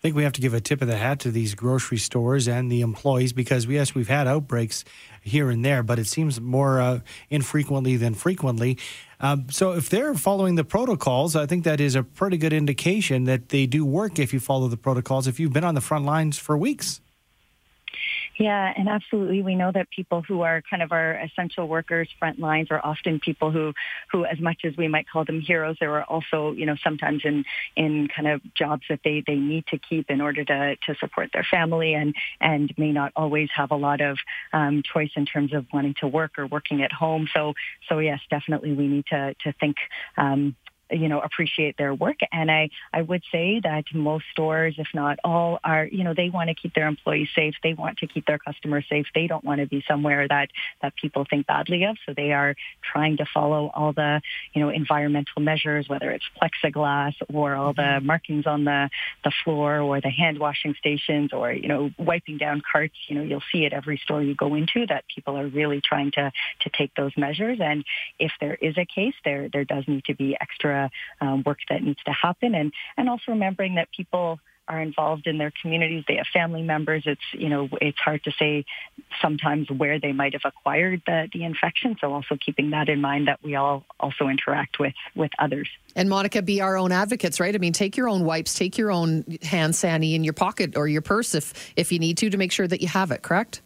I 0.00 0.02
think 0.02 0.16
we 0.16 0.22
have 0.22 0.32
to 0.32 0.40
give 0.40 0.54
a 0.54 0.62
tip 0.62 0.80
of 0.80 0.88
the 0.88 0.96
hat 0.96 1.20
to 1.20 1.30
these 1.30 1.54
grocery 1.54 1.98
stores 1.98 2.48
and 2.48 2.72
the 2.72 2.80
employees 2.80 3.34
because 3.34 3.66
yes, 3.66 3.94
we've 3.94 4.08
had 4.08 4.26
outbreaks 4.26 4.82
here 5.20 5.50
and 5.50 5.62
there, 5.62 5.82
but 5.82 5.98
it 5.98 6.06
seems 6.06 6.40
more 6.40 6.80
uh, 6.80 7.00
infrequently 7.28 7.96
than 7.96 8.14
frequently. 8.14 8.78
Um, 9.20 9.50
so 9.50 9.72
if 9.72 9.90
they're 9.90 10.14
following 10.14 10.54
the 10.54 10.64
protocols, 10.64 11.36
I 11.36 11.44
think 11.44 11.64
that 11.64 11.82
is 11.82 11.96
a 11.96 12.02
pretty 12.02 12.38
good 12.38 12.54
indication 12.54 13.24
that 13.24 13.50
they 13.50 13.66
do 13.66 13.84
work 13.84 14.18
if 14.18 14.32
you 14.32 14.40
follow 14.40 14.68
the 14.68 14.78
protocols. 14.78 15.26
If 15.26 15.38
you've 15.38 15.52
been 15.52 15.64
on 15.64 15.74
the 15.74 15.82
front 15.82 16.06
lines 16.06 16.38
for 16.38 16.56
weeks. 16.56 17.02
Yeah, 18.40 18.72
and 18.74 18.88
absolutely. 18.88 19.42
We 19.42 19.54
know 19.54 19.70
that 19.70 19.90
people 19.90 20.22
who 20.22 20.40
are 20.40 20.62
kind 20.70 20.82
of 20.82 20.92
our 20.92 21.12
essential 21.12 21.68
workers, 21.68 22.08
front 22.18 22.38
lines, 22.38 22.68
are 22.70 22.80
often 22.82 23.20
people 23.20 23.50
who, 23.50 23.74
who, 24.10 24.24
as 24.24 24.40
much 24.40 24.62
as 24.64 24.74
we 24.78 24.88
might 24.88 25.06
call 25.06 25.26
them 25.26 25.42
heroes, 25.42 25.76
they 25.78 25.84
are 25.84 26.04
also, 26.04 26.52
you 26.52 26.64
know, 26.64 26.74
sometimes 26.82 27.20
in, 27.26 27.44
in 27.76 28.08
kind 28.08 28.26
of 28.26 28.40
jobs 28.54 28.84
that 28.88 29.00
they, 29.04 29.22
they 29.26 29.34
need 29.34 29.66
to 29.66 29.78
keep 29.78 30.10
in 30.10 30.22
order 30.22 30.42
to, 30.42 30.76
to 30.86 30.94
support 31.00 31.28
their 31.34 31.46
family 31.50 31.92
and, 31.92 32.14
and 32.40 32.72
may 32.78 32.92
not 32.92 33.12
always 33.14 33.50
have 33.54 33.72
a 33.72 33.76
lot 33.76 34.00
of 34.00 34.16
um, 34.54 34.82
choice 34.90 35.10
in 35.16 35.26
terms 35.26 35.52
of 35.52 35.66
wanting 35.70 35.94
to 36.00 36.08
work 36.08 36.38
or 36.38 36.46
working 36.46 36.82
at 36.82 36.92
home. 36.92 37.28
So, 37.34 37.52
so 37.90 37.98
yes, 37.98 38.20
definitely 38.30 38.72
we 38.72 38.88
need 38.88 39.04
to, 39.10 39.34
to 39.44 39.52
think 39.60 39.76
um, 40.16 40.56
you 40.90 41.08
know, 41.08 41.20
appreciate 41.20 41.76
their 41.76 41.94
work. 41.94 42.18
And 42.32 42.50
I, 42.50 42.70
I 42.92 43.02
would 43.02 43.22
say 43.30 43.60
that 43.60 43.84
most 43.94 44.24
stores, 44.32 44.74
if 44.78 44.88
not 44.94 45.18
all, 45.24 45.58
are, 45.64 45.86
you 45.86 46.04
know, 46.04 46.14
they 46.14 46.30
want 46.30 46.48
to 46.48 46.54
keep 46.54 46.74
their 46.74 46.86
employees 46.86 47.28
safe. 47.34 47.54
They 47.62 47.74
want 47.74 47.98
to 47.98 48.06
keep 48.06 48.26
their 48.26 48.38
customers 48.38 48.84
safe. 48.88 49.06
They 49.14 49.26
don't 49.26 49.44
want 49.44 49.60
to 49.60 49.66
be 49.66 49.84
somewhere 49.86 50.26
that, 50.28 50.50
that 50.82 50.94
people 50.96 51.26
think 51.28 51.46
badly 51.46 51.84
of. 51.84 51.96
So 52.06 52.14
they 52.14 52.32
are 52.32 52.54
trying 52.82 53.18
to 53.18 53.26
follow 53.32 53.70
all 53.74 53.92
the, 53.92 54.20
you 54.52 54.62
know, 54.62 54.70
environmental 54.70 55.42
measures, 55.42 55.88
whether 55.88 56.10
it's 56.10 56.24
plexiglass 56.40 57.14
or 57.32 57.54
all 57.54 57.72
the 57.72 57.82
mm-hmm. 57.82 58.06
markings 58.06 58.46
on 58.46 58.64
the, 58.64 58.90
the 59.24 59.32
floor 59.44 59.80
or 59.80 60.00
the 60.00 60.10
hand 60.10 60.38
washing 60.38 60.74
stations 60.78 61.32
or, 61.32 61.52
you 61.52 61.68
know, 61.68 61.90
wiping 61.98 62.38
down 62.38 62.62
carts. 62.70 62.94
You 63.08 63.16
know, 63.16 63.22
you'll 63.22 63.42
see 63.52 63.64
it 63.64 63.72
every 63.72 63.98
store 63.98 64.22
you 64.22 64.34
go 64.34 64.54
into 64.54 64.86
that 64.86 65.04
people 65.14 65.36
are 65.36 65.46
really 65.46 65.80
trying 65.80 66.10
to, 66.12 66.32
to 66.60 66.70
take 66.70 66.94
those 66.94 67.12
measures. 67.16 67.58
And 67.60 67.84
if 68.18 68.32
there 68.40 68.54
is 68.54 68.76
a 68.78 68.84
case, 68.84 69.14
there, 69.24 69.48
there 69.52 69.64
does 69.64 69.84
need 69.86 70.04
to 70.06 70.14
be 70.14 70.36
extra 70.40 70.79
um, 71.20 71.42
work 71.44 71.58
that 71.68 71.82
needs 71.82 72.02
to 72.04 72.12
happen, 72.12 72.54
and 72.54 72.72
and 72.96 73.08
also 73.08 73.32
remembering 73.32 73.74
that 73.74 73.88
people 73.96 74.38
are 74.70 74.80
involved 74.80 75.26
in 75.26 75.36
their 75.36 75.52
communities. 75.60 76.04
They 76.06 76.16
have 76.16 76.28
family 76.32 76.62
members. 76.62 77.02
It's 77.04 77.20
you 77.32 77.48
know 77.48 77.68
it's 77.80 77.98
hard 77.98 78.22
to 78.24 78.32
say 78.38 78.64
sometimes 79.20 79.68
where 79.70 79.98
they 79.98 80.12
might 80.12 80.32
have 80.32 80.42
acquired 80.44 81.02
the, 81.06 81.28
the 81.32 81.44
infection. 81.44 81.96
So 82.00 82.12
also 82.12 82.36
keeping 82.36 82.70
that 82.70 82.88
in 82.88 83.00
mind 83.00 83.26
that 83.26 83.40
we 83.42 83.56
all 83.56 83.84
also 83.98 84.28
interact 84.28 84.78
with 84.78 84.94
with 85.16 85.32
others. 85.38 85.68
And 85.96 86.08
Monica, 86.08 86.40
be 86.40 86.60
our 86.60 86.76
own 86.76 86.92
advocates, 86.92 87.40
right? 87.40 87.54
I 87.54 87.58
mean, 87.58 87.72
take 87.72 87.96
your 87.96 88.08
own 88.08 88.24
wipes, 88.24 88.54
take 88.54 88.78
your 88.78 88.92
own 88.92 89.24
hand 89.42 89.74
sani 89.74 90.14
in 90.14 90.22
your 90.22 90.34
pocket 90.34 90.76
or 90.76 90.86
your 90.86 91.02
purse 91.02 91.34
if 91.34 91.72
if 91.76 91.90
you 91.90 91.98
need 91.98 92.16
to 92.18 92.30
to 92.30 92.36
make 92.36 92.52
sure 92.52 92.68
that 92.68 92.80
you 92.80 92.88
have 92.88 93.10
it. 93.10 93.22
Correct. 93.22 93.62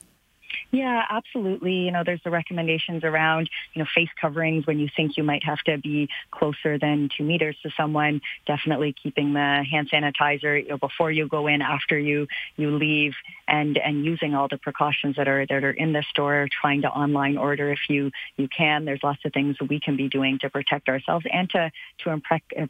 Yeah, 0.75 1.05
absolutely. 1.09 1.73
You 1.73 1.93
know, 1.93 2.03
there's 2.05 2.23
the 2.25 2.33
recommendations 2.33 3.05
around, 3.05 3.49
you 3.75 3.83
know, 3.83 3.89
face 3.95 4.09
coverings 4.21 4.67
when 4.67 4.81
you 4.81 4.89
think 4.97 5.17
you 5.17 5.23
might 5.23 5.45
have 5.45 5.61
to 5.67 5.79
be 5.79 6.09
closer 6.33 6.79
than 6.79 7.11
two 7.17 7.23
meters 7.23 7.57
to 7.63 7.71
someone. 7.77 8.21
Definitely 8.45 8.93
keeping 9.01 9.35
the 9.35 9.65
hand 9.71 9.89
sanitizer 9.89 10.61
you 10.61 10.71
know, 10.71 10.77
before 10.77 11.13
you 11.13 11.29
go 11.29 11.47
in, 11.47 11.63
after 11.63 11.97
you 11.97 12.27
you 12.57 12.77
leave, 12.77 13.15
and 13.47 13.79
and 13.79 14.05
using 14.05 14.35
all 14.35 14.49
the 14.49 14.59
precautions 14.59 15.15
that 15.15 15.29
are 15.29 15.47
that 15.47 15.63
are 15.63 15.71
in 15.71 15.93
the 15.93 16.03
store. 16.11 16.49
Trying 16.61 16.83
to 16.83 16.89
online 16.89 17.39
order 17.39 17.71
if 17.71 17.89
you 17.89 18.11
you 18.37 18.49
can. 18.49 18.85
There's 18.85 19.05
lots 19.05 19.25
of 19.25 19.33
things 19.33 19.57
we 19.61 19.79
can 19.79 19.97
be 19.97 20.09
doing 20.09 20.41
to 20.41 20.51
protect 20.51 20.89
ourselves 20.89 21.25
and 21.33 21.49
to 21.51 21.71
to 21.99 22.11
uh, 22.11 22.19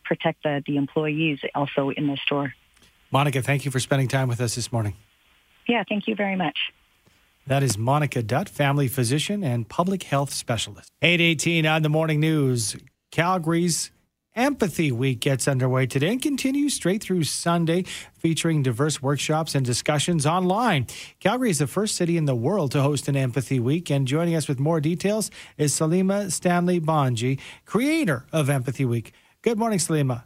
protect 0.04 0.42
the 0.42 0.62
the 0.66 0.76
employees 0.76 1.38
also 1.54 1.88
in 1.88 2.06
the 2.06 2.18
store. 2.18 2.52
Monica, 3.10 3.40
thank 3.40 3.64
you 3.64 3.70
for 3.70 3.80
spending 3.80 4.08
time 4.08 4.28
with 4.28 4.42
us 4.42 4.56
this 4.56 4.70
morning. 4.70 4.94
Yeah, 5.66 5.84
thank 5.88 6.06
you 6.06 6.14
very 6.14 6.36
much. 6.36 6.58
That 7.46 7.62
is 7.62 7.76
Monica 7.76 8.22
Dutt, 8.22 8.48
family 8.48 8.88
physician 8.88 9.44
and 9.44 9.68
public 9.68 10.04
health 10.04 10.32
specialist. 10.32 10.90
818 11.02 11.66
on 11.66 11.82
the 11.82 11.90
morning 11.90 12.18
news. 12.18 12.74
Calgary's 13.10 13.90
Empathy 14.34 14.90
Week 14.90 15.20
gets 15.20 15.46
underway 15.46 15.84
today 15.84 16.08
and 16.12 16.22
continues 16.22 16.72
straight 16.72 17.02
through 17.02 17.24
Sunday, 17.24 17.84
featuring 18.14 18.62
diverse 18.62 19.02
workshops 19.02 19.54
and 19.54 19.64
discussions 19.64 20.24
online. 20.24 20.86
Calgary 21.20 21.50
is 21.50 21.58
the 21.58 21.66
first 21.66 21.96
city 21.96 22.16
in 22.16 22.24
the 22.24 22.34
world 22.34 22.72
to 22.72 22.80
host 22.80 23.08
an 23.08 23.16
Empathy 23.16 23.60
Week, 23.60 23.90
and 23.90 24.08
joining 24.08 24.34
us 24.34 24.48
with 24.48 24.58
more 24.58 24.80
details 24.80 25.30
is 25.58 25.74
Salima 25.74 26.32
Stanley 26.32 26.80
Bhanji, 26.80 27.38
creator 27.66 28.24
of 28.32 28.48
Empathy 28.48 28.86
Week. 28.86 29.12
Good 29.42 29.58
morning, 29.58 29.78
Salima. 29.78 30.24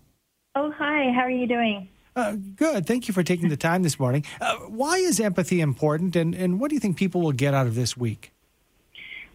Oh, 0.54 0.70
hi. 0.70 1.10
How 1.12 1.22
are 1.22 1.30
you 1.30 1.48
doing? 1.48 1.88
Uh, 2.18 2.34
good. 2.56 2.84
Thank 2.84 3.06
you 3.06 3.14
for 3.14 3.22
taking 3.22 3.48
the 3.48 3.56
time 3.56 3.84
this 3.84 4.00
morning. 4.00 4.24
Uh, 4.40 4.56
why 4.56 4.96
is 4.96 5.20
empathy 5.20 5.60
important, 5.60 6.16
and, 6.16 6.34
and 6.34 6.58
what 6.58 6.68
do 6.68 6.74
you 6.74 6.80
think 6.80 6.96
people 6.96 7.20
will 7.20 7.30
get 7.30 7.54
out 7.54 7.68
of 7.68 7.76
this 7.76 7.96
week? 7.96 8.32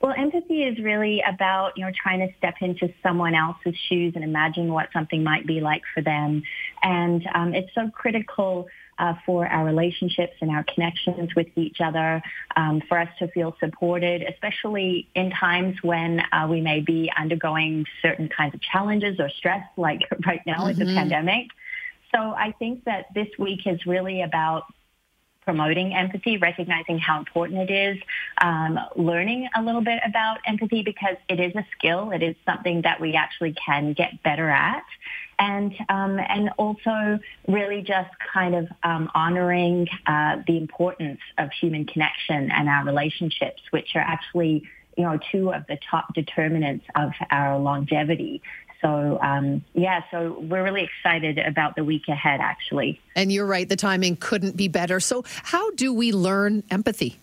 Well, 0.02 0.14
empathy 0.18 0.64
is 0.64 0.78
really 0.80 1.24
about, 1.26 1.78
you 1.78 1.86
know, 1.86 1.92
trying 1.96 2.20
to 2.28 2.36
step 2.38 2.56
into 2.60 2.94
someone 3.02 3.36
else's 3.36 3.76
shoes 3.88 4.12
and 4.16 4.24
imagine 4.26 4.74
what 4.74 4.90
something 4.92 5.24
might 5.24 5.48
be 5.48 5.62
like 5.62 5.84
for 5.94 6.02
them. 6.04 6.44
And 6.84 7.26
um, 7.34 7.56
it's 7.56 7.74
so 7.74 7.90
critical 7.90 8.68
uh, 9.00 9.14
for 9.26 9.48
our 9.48 9.64
relationships 9.64 10.34
and 10.42 10.52
our 10.52 10.66
connections 10.66 11.34
with 11.38 11.48
each 11.56 11.78
other, 11.80 12.22
um, 12.58 12.82
for 12.90 13.00
us 13.00 13.08
to 13.20 13.30
feel 13.30 13.56
supported, 13.62 14.24
especially 14.24 15.08
in 15.16 15.32
times 15.32 15.78
when 15.84 16.20
uh, 16.34 16.48
we 16.50 16.60
may 16.60 16.82
be 16.82 17.10
undergoing 17.18 17.86
certain 18.02 18.28
kinds 18.28 18.54
of 18.54 18.60
challenges 18.62 19.22
or 19.22 19.30
stress, 19.30 19.66
like 19.78 20.02
right 20.28 20.42
now 20.46 20.56
mm-hmm. 20.56 20.68
with 20.68 20.80
the 20.80 20.84
mm-hmm. 20.84 20.98
pandemic. 20.98 21.48
So 22.16 22.22
I 22.22 22.54
think 22.60 22.86
that 22.86 23.08
this 23.14 23.28
week 23.40 23.66
is 23.66 23.86
really 23.86 24.22
about 24.22 24.64
promoting 25.44 25.94
empathy, 25.94 26.38
recognizing 26.38 26.98
how 26.98 27.20
important 27.20 27.70
it 27.70 27.74
is, 27.74 28.02
um, 28.42 28.80
learning 28.96 29.50
a 29.56 29.62
little 29.62 29.82
bit 29.82 30.00
about 30.06 30.38
empathy 30.46 30.84
because 30.84 31.18
it 31.28 31.40
is 31.40 31.54
a 31.56 31.66
skill. 31.76 32.12
It 32.12 32.24
is 32.24 32.36
something 32.46 32.84
that 32.84 33.02
we 33.02 33.16
actually 33.16 33.54
can 33.54 33.94
get 33.94 34.24
better 34.24 34.50
at. 34.50 34.86
And, 35.40 35.74
um, 35.90 36.20
and 36.20 36.52
also 36.58 37.20
really 37.48 37.82
just 37.82 38.12
kind 38.34 38.56
of 38.56 38.68
um, 38.84 39.10
honoring 39.14 39.90
uh, 40.06 40.38
the 40.48 40.58
importance 40.58 41.20
of 41.38 41.52
human 41.52 41.86
connection 41.86 42.52
and 42.52 42.70
our 42.70 42.86
relationships, 42.86 43.62
which 43.72 43.96
are 43.96 44.02
actually 44.02 44.64
you 44.98 45.04
know, 45.04 45.20
two 45.32 45.52
of 45.52 45.66
the 45.68 45.78
top 45.90 46.14
determinants 46.14 46.86
of 46.96 47.12
our 47.32 47.58
longevity. 47.58 48.42
So, 48.84 49.18
um, 49.22 49.64
yeah, 49.74 50.02
so 50.12 50.38
we're 50.42 50.64
really 50.64 50.84
excited 50.84 51.40
about 51.40 51.76
the 51.76 51.86
week 51.86 52.08
ahead, 52.10 52.42
actually. 52.42 53.00
And 53.16 53.32
you're 53.32 53.46
right, 53.46 53.68
the 53.68 53.78
timing 53.78 54.18
couldn't 54.18 54.58
be 54.58 54.68
better. 54.68 55.00
So, 55.00 55.24
how 55.26 55.72
do 55.72 55.94
we 55.94 56.12
learn 56.12 56.64
empathy? 56.70 57.18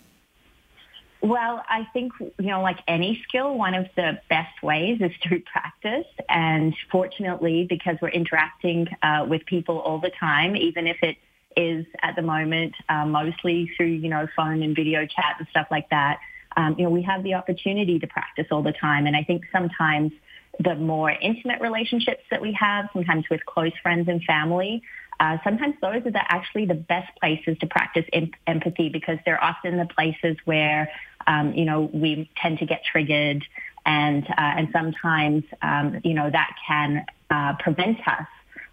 Well, 1.21 1.63
I 1.69 1.87
think, 1.93 2.13
you 2.19 2.47
know, 2.47 2.63
like 2.63 2.79
any 2.87 3.21
skill, 3.27 3.55
one 3.55 3.75
of 3.75 3.87
the 3.95 4.19
best 4.27 4.63
ways 4.63 4.99
is 5.01 5.11
through 5.23 5.41
practice. 5.41 6.07
And 6.27 6.75
fortunately, 6.91 7.67
because 7.69 7.97
we're 8.01 8.09
interacting 8.09 8.87
uh, 9.03 9.25
with 9.29 9.45
people 9.45 9.79
all 9.79 9.99
the 9.99 10.11
time, 10.19 10.55
even 10.55 10.87
if 10.87 10.97
it 11.03 11.17
is 11.55 11.85
at 12.01 12.15
the 12.15 12.21
moment 12.23 12.73
uh, 12.89 13.05
mostly 13.05 13.71
through, 13.77 13.87
you 13.87 14.09
know, 14.09 14.27
phone 14.35 14.63
and 14.63 14.75
video 14.75 15.05
chat 15.05 15.35
and 15.37 15.47
stuff 15.49 15.67
like 15.69 15.89
that, 15.91 16.19
um, 16.57 16.75
you 16.77 16.85
know, 16.85 16.89
we 16.89 17.03
have 17.03 17.23
the 17.23 17.35
opportunity 17.35 17.99
to 17.99 18.07
practice 18.07 18.47
all 18.51 18.63
the 18.63 18.73
time. 18.73 19.05
And 19.05 19.15
I 19.15 19.23
think 19.23 19.43
sometimes 19.51 20.11
the 20.59 20.75
more 20.75 21.09
intimate 21.09 21.61
relationships 21.61 22.23
that 22.29 22.41
we 22.41 22.53
have, 22.53 22.89
sometimes 22.93 23.25
with 23.29 23.45
close 23.45 23.71
friends 23.81 24.07
and 24.07 24.23
family, 24.23 24.81
uh, 25.19 25.37
sometimes 25.43 25.75
those 25.81 26.05
are 26.05 26.11
the, 26.11 26.33
actually 26.33 26.65
the 26.65 26.73
best 26.73 27.07
places 27.19 27.57
to 27.59 27.67
practice 27.67 28.05
em- 28.11 28.31
empathy 28.47 28.89
because 28.89 29.17
they're 29.23 29.41
often 29.43 29.77
the 29.77 29.85
places 29.85 30.35
where, 30.45 30.91
um, 31.27 31.53
you 31.53 31.63
know, 31.63 31.89
we 31.93 32.29
tend 32.37 32.57
to 32.59 32.65
get 32.65 32.83
triggered 32.83 33.45
and, 33.85 34.25
uh, 34.27 34.33
and 34.37 34.69
sometimes, 34.73 35.43
um, 35.61 36.01
you 36.03 36.15
know, 36.15 36.29
that 36.29 36.55
can 36.67 37.05
uh, 37.29 37.53
prevent 37.59 37.99
us 38.07 38.27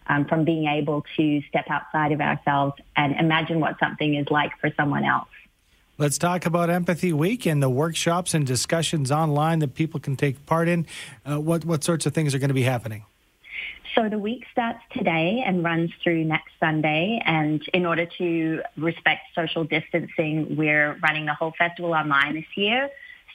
um, 0.07 0.25
from 0.25 0.45
being 0.45 0.67
able 0.67 1.05
to 1.17 1.43
step 1.49 1.67
outside 1.69 2.13
of 2.13 2.21
ourselves 2.21 2.75
and 2.97 3.15
imagine 3.17 3.61
what 3.61 3.79
something 3.79 4.15
is 4.15 4.27
like 4.31 4.53
for 4.59 4.71
someone 4.77 5.05
else. 5.05 5.29
Let's 6.01 6.17
talk 6.17 6.47
about 6.47 6.71
Empathy 6.71 7.13
Week 7.13 7.45
and 7.45 7.61
the 7.61 7.69
workshops 7.69 8.33
and 8.33 8.47
discussions 8.47 9.11
online 9.11 9.59
that 9.59 9.75
people 9.75 9.99
can 9.99 10.15
take 10.15 10.47
part 10.47 10.69
in. 10.69 10.87
Uh, 11.29 11.41
what, 11.41 11.65
what 11.65 11.83
sorts 11.83 12.07
of 12.07 12.15
things 12.15 12.37
are 12.37 12.39
going 12.39 12.49
to 12.51 12.55
be 12.55 12.63
happening? 12.63 13.05
So 13.97 14.09
the 14.09 14.19
week 14.19 14.45
starts 14.53 14.79
today 14.97 15.43
and 15.45 15.65
runs 15.65 15.91
through 16.05 16.23
next 16.23 16.53
Sunday. 16.61 17.21
And 17.27 17.61
in 17.75 17.85
order 17.85 18.07
to 18.19 18.63
respect 18.77 19.23
social 19.35 19.65
distancing, 19.65 20.55
we're 20.57 20.97
running 21.03 21.27
the 21.27 21.35
whole 21.35 21.53
festival 21.59 21.93
online 21.93 22.35
this 22.35 22.57
year. 22.57 22.91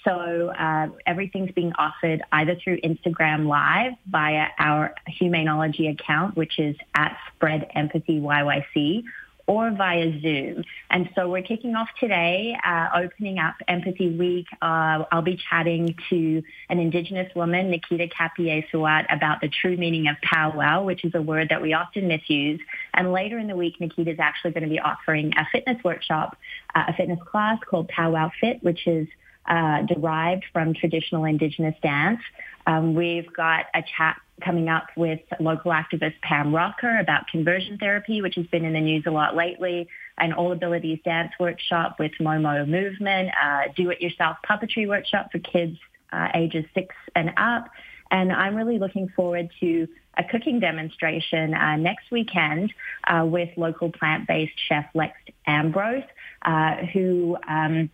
So 0.06 0.54
uh, 0.58 0.88
everything's 1.06 1.52
being 1.52 1.73
offered 1.78 2.21
either 2.32 2.56
through 2.63 2.80
Instagram 2.80 3.45
Live 3.45 3.91
via 4.10 4.47
our 4.58 4.95
Humanology 5.21 5.91
account, 5.91 6.38
which 6.38 6.58
is 6.60 6.78
at 6.95 7.17
Spread 7.36 7.69
Empathy 7.76 8.21
YYC, 8.21 9.04
or 9.45 9.71
via 9.71 10.19
Zoom. 10.21 10.63
And 10.89 11.10
so 11.15 11.29
we're 11.29 11.41
kicking 11.41 11.75
off 11.75 11.89
today, 11.99 12.56
uh, 12.65 12.89
opening 12.95 13.39
up 13.39 13.56
Empathy 13.67 14.10
Week. 14.10 14.47
Uh, 14.62 15.03
I'll 15.12 15.21
be 15.21 15.38
chatting 15.49 15.95
to 16.10 16.41
an 16.69 16.79
Indigenous 16.79 17.34
woman, 17.36 17.69
Nikita 17.69 18.08
Kapiesawat, 18.08 19.13
about 19.13 19.41
the 19.41 19.49
true 19.49 19.75
meaning 19.75 20.08
of 20.08 20.15
powwow, 20.21 20.84
which 20.84 21.03
is 21.03 21.13
a 21.13 21.21
word 21.21 21.49
that 21.49 21.62
we 21.62 21.73
often 21.73 22.08
misuse. 22.08 22.62
And 22.93 23.12
later 23.12 23.38
in 23.38 23.47
the 23.47 23.56
week, 23.56 23.79
Nikita 23.82 24.12
is 24.12 24.19
actually 24.19 24.51
going 24.51 24.63
to 24.63 24.69
be 24.69 24.79
offering 24.79 25.34
a 25.38 25.45
fitness 25.51 25.84
workshop, 25.84 26.38
uh, 26.73 26.86
a 26.88 26.93
fitness 26.93 27.19
class 27.29 27.60
called 27.69 27.89
Powwow 27.89 28.32
Fit, 28.39 28.63
which 28.63 28.88
is 28.88 29.08
uh, 29.45 29.82
derived 29.82 30.45
from 30.53 30.73
traditional 30.73 31.25
Indigenous 31.25 31.75
dance. 31.84 32.21
Um, 32.65 32.95
we've 32.95 33.32
got 33.34 33.65
a 33.73 33.84
chat 33.97 34.21
coming 34.43 34.69
up 34.69 34.88
with 34.95 35.19
local 35.39 35.71
activist 35.71 36.19
Pam 36.21 36.53
Rocker 36.53 36.99
about 36.99 37.27
conversion 37.27 37.77
therapy, 37.77 38.21
which 38.21 38.36
has 38.36 38.45
been 38.47 38.65
in 38.65 38.73
the 38.73 38.82
news 38.82 39.03
a 39.08 39.12
lot 39.12 39.36
lately, 39.36 39.88
an 40.17 40.34
All 40.34 40.51
Abilities 40.51 40.99
dance 41.03 41.32
workshop 41.39 41.97
with 41.99 42.12
Momo 42.19 42.67
Movement, 42.67 43.29
uh, 43.41 43.63
do-it-yourself 43.75 44.38
puppetry 44.47 44.88
workshop 44.88 45.32
for 45.32 45.39
kids 45.39 45.77
uh, 46.12 46.27
ages 46.36 46.65
six 46.73 46.95
and 47.15 47.32
up. 47.38 47.69
And 48.12 48.32
I'm 48.32 48.56
really 48.56 48.77
looking 48.77 49.10
forward 49.15 49.49
to 49.60 49.88
a 50.17 50.23
cooking 50.23 50.60
demonstration 50.60 51.56
uh, 51.56 51.75
next 51.77 52.12
weekend 52.12 52.71
uh, 53.06 53.25
with 53.25 53.49
local 53.58 53.91
plant-based 53.91 54.53
chef 54.67 54.86
Lex 54.93 55.17
Ambrose, 55.47 56.03
uh, 56.43 56.75
who 56.93 57.36
um, 57.47 57.89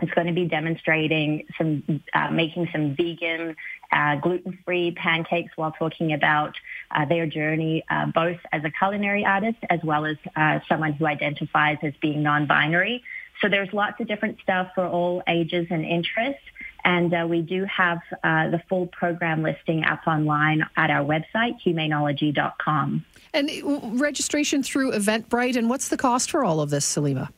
is 0.00 0.10
going 0.10 0.28
to 0.28 0.32
be 0.32 0.44
demonstrating 0.44 1.46
some, 1.58 2.02
uh, 2.14 2.30
making 2.30 2.68
some 2.72 2.94
vegan, 2.94 3.56
uh, 3.94 4.16
gluten-free 4.16 4.92
pancakes 4.92 5.52
while 5.56 5.72
talking 5.72 6.12
about 6.12 6.54
uh, 6.90 7.04
their 7.04 7.26
journey, 7.26 7.84
uh, 7.88 8.06
both 8.06 8.38
as 8.52 8.64
a 8.64 8.70
culinary 8.70 9.24
artist 9.24 9.58
as 9.70 9.80
well 9.84 10.04
as 10.04 10.16
uh, 10.36 10.58
someone 10.68 10.92
who 10.92 11.06
identifies 11.06 11.78
as 11.82 11.92
being 12.02 12.22
non-binary. 12.22 13.02
So 13.40 13.48
there's 13.48 13.72
lots 13.72 14.00
of 14.00 14.08
different 14.08 14.38
stuff 14.42 14.68
for 14.74 14.86
all 14.86 15.22
ages 15.28 15.68
and 15.70 15.84
interests. 15.84 16.42
And 16.84 17.14
uh, 17.14 17.26
we 17.28 17.40
do 17.40 17.64
have 17.64 18.00
the 18.22 18.60
full 18.68 18.88
program 18.88 19.42
listing 19.42 19.84
up 19.84 20.06
online 20.06 20.66
at 20.76 20.90
our 20.90 21.02
website, 21.02 21.56
humanology.com. 21.64 23.04
And 23.32 24.00
registration 24.00 24.62
through 24.62 24.92
Eventbrite, 24.92 25.56
and 25.56 25.70
what's 25.70 25.88
the 25.88 25.96
cost 25.96 26.30
for 26.30 26.44
all 26.44 26.60
of 26.60 26.70
this, 26.70 26.86
Salima? 26.86 27.30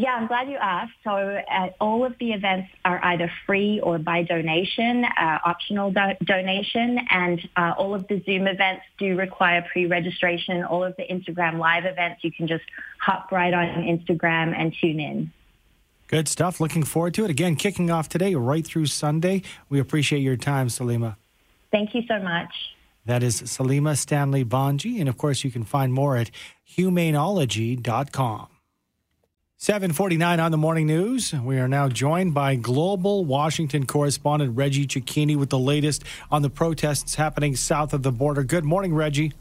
Yeah, 0.00 0.14
I'm 0.14 0.28
glad 0.28 0.48
you 0.48 0.56
asked. 0.56 0.94
So 1.04 1.10
uh, 1.10 1.68
all 1.78 2.06
of 2.06 2.16
the 2.18 2.32
events 2.32 2.70
are 2.86 3.04
either 3.04 3.30
free 3.44 3.80
or 3.80 3.98
by 3.98 4.22
donation, 4.22 5.04
uh, 5.04 5.38
optional 5.44 5.90
do- 5.90 6.24
donation, 6.24 7.00
and 7.10 7.46
uh, 7.54 7.74
all 7.76 7.92
of 7.94 8.08
the 8.08 8.22
Zoom 8.24 8.46
events 8.46 8.82
do 8.98 9.14
require 9.14 9.60
pre-registration. 9.70 10.64
All 10.64 10.82
of 10.82 10.96
the 10.96 11.02
Instagram 11.02 11.58
live 11.58 11.84
events, 11.84 12.24
you 12.24 12.32
can 12.32 12.48
just 12.48 12.64
hop 12.98 13.30
right 13.30 13.52
on 13.52 13.66
Instagram 13.66 14.58
and 14.58 14.74
tune 14.80 15.00
in. 15.00 15.32
Good 16.06 16.28
stuff. 16.28 16.60
Looking 16.60 16.82
forward 16.82 17.12
to 17.14 17.26
it. 17.26 17.30
Again, 17.30 17.54
kicking 17.54 17.90
off 17.90 18.08
today 18.08 18.34
right 18.34 18.66
through 18.66 18.86
Sunday. 18.86 19.42
We 19.68 19.80
appreciate 19.80 20.20
your 20.20 20.38
time, 20.38 20.68
Salima. 20.68 21.16
Thank 21.70 21.94
you 21.94 22.04
so 22.08 22.18
much. 22.20 22.54
That 23.04 23.22
is 23.22 23.42
Salima 23.42 23.98
Stanley 23.98 24.46
Bhanji. 24.46 24.98
And 24.98 25.10
of 25.10 25.18
course, 25.18 25.44
you 25.44 25.50
can 25.50 25.64
find 25.64 25.92
more 25.92 26.16
at 26.16 26.30
humanology.com. 26.78 28.48
749 29.62 30.40
on 30.40 30.52
the 30.52 30.56
morning 30.56 30.86
news. 30.86 31.34
We 31.34 31.58
are 31.58 31.68
now 31.68 31.86
joined 31.86 32.32
by 32.32 32.54
global 32.54 33.26
Washington 33.26 33.84
correspondent 33.84 34.56
Reggie 34.56 34.86
Cecchini 34.86 35.36
with 35.36 35.50
the 35.50 35.58
latest 35.58 36.02
on 36.30 36.40
the 36.40 36.48
protests 36.48 37.16
happening 37.16 37.54
south 37.56 37.92
of 37.92 38.02
the 38.02 38.10
border. 38.10 38.42
Good 38.42 38.64
morning, 38.64 38.94
Reggie. 38.94 39.34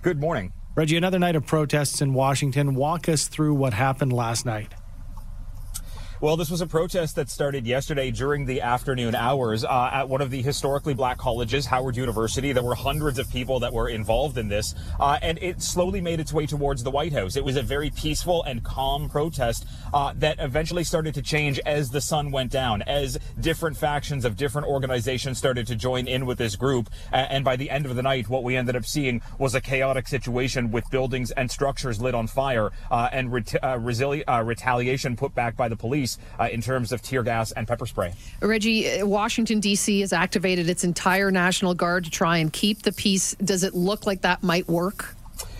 Good 0.00 0.18
morning. 0.18 0.50
Reggie, 0.74 0.96
another 0.96 1.18
night 1.18 1.36
of 1.36 1.44
protests 1.44 2.00
in 2.00 2.14
Washington. 2.14 2.74
Walk 2.74 3.06
us 3.06 3.28
through 3.28 3.52
what 3.52 3.74
happened 3.74 4.14
last 4.14 4.46
night. 4.46 4.72
Well, 6.18 6.38
this 6.38 6.50
was 6.50 6.62
a 6.62 6.66
protest 6.66 7.14
that 7.16 7.28
started 7.28 7.66
yesterday 7.66 8.10
during 8.10 8.46
the 8.46 8.62
afternoon 8.62 9.14
hours 9.14 9.66
uh, 9.66 9.90
at 9.92 10.08
one 10.08 10.22
of 10.22 10.30
the 10.30 10.40
historically 10.40 10.94
black 10.94 11.18
colleges, 11.18 11.66
Howard 11.66 11.94
University. 11.94 12.52
There 12.52 12.62
were 12.62 12.74
hundreds 12.74 13.18
of 13.18 13.30
people 13.30 13.60
that 13.60 13.74
were 13.74 13.90
involved 13.90 14.38
in 14.38 14.48
this, 14.48 14.74
uh, 14.98 15.18
and 15.20 15.38
it 15.42 15.60
slowly 15.60 16.00
made 16.00 16.18
its 16.18 16.32
way 16.32 16.46
towards 16.46 16.82
the 16.82 16.90
White 16.90 17.12
House. 17.12 17.36
It 17.36 17.44
was 17.44 17.56
a 17.56 17.62
very 17.62 17.90
peaceful 17.90 18.42
and 18.44 18.64
calm 18.64 19.10
protest 19.10 19.66
uh, 19.92 20.14
that 20.16 20.38
eventually 20.38 20.84
started 20.84 21.12
to 21.16 21.22
change 21.22 21.60
as 21.66 21.90
the 21.90 22.00
sun 22.00 22.30
went 22.30 22.50
down, 22.50 22.80
as 22.82 23.18
different 23.38 23.76
factions 23.76 24.24
of 24.24 24.38
different 24.38 24.66
organizations 24.68 25.36
started 25.36 25.66
to 25.66 25.76
join 25.76 26.06
in 26.06 26.24
with 26.24 26.38
this 26.38 26.56
group. 26.56 26.88
and 27.12 27.44
by 27.44 27.56
the 27.56 27.68
end 27.68 27.84
of 27.84 27.94
the 27.94 28.02
night, 28.02 28.26
what 28.26 28.42
we 28.42 28.56
ended 28.56 28.74
up 28.74 28.86
seeing 28.86 29.20
was 29.38 29.54
a 29.54 29.60
chaotic 29.60 30.08
situation 30.08 30.70
with 30.70 30.88
buildings 30.90 31.30
and 31.32 31.50
structures 31.50 32.00
lit 32.00 32.14
on 32.14 32.26
fire 32.26 32.70
uh, 32.90 33.10
and 33.12 33.30
ret- 33.34 33.62
uh, 33.62 33.76
resili- 33.76 34.24
uh, 34.26 34.42
retaliation 34.42 35.14
put 35.14 35.34
back 35.34 35.54
by 35.58 35.68
the 35.68 35.76
police 35.76 36.05
uh, 36.38 36.48
in 36.50 36.60
terms 36.60 36.92
of 36.92 37.02
tear 37.02 37.22
gas 37.22 37.52
and 37.52 37.66
pepper 37.66 37.86
spray. 37.86 38.12
Reggie, 38.40 39.00
uh, 39.00 39.06
Washington, 39.06 39.60
D.C. 39.60 40.00
has 40.00 40.12
activated 40.12 40.68
its 40.68 40.84
entire 40.84 41.30
National 41.30 41.74
Guard 41.74 42.04
to 42.04 42.10
try 42.10 42.38
and 42.38 42.52
keep 42.52 42.82
the 42.82 42.92
peace. 42.92 43.34
Does 43.42 43.64
it 43.64 43.74
look 43.74 44.06
like 44.06 44.22
that 44.22 44.42
might 44.42 44.68
work? 44.68 45.15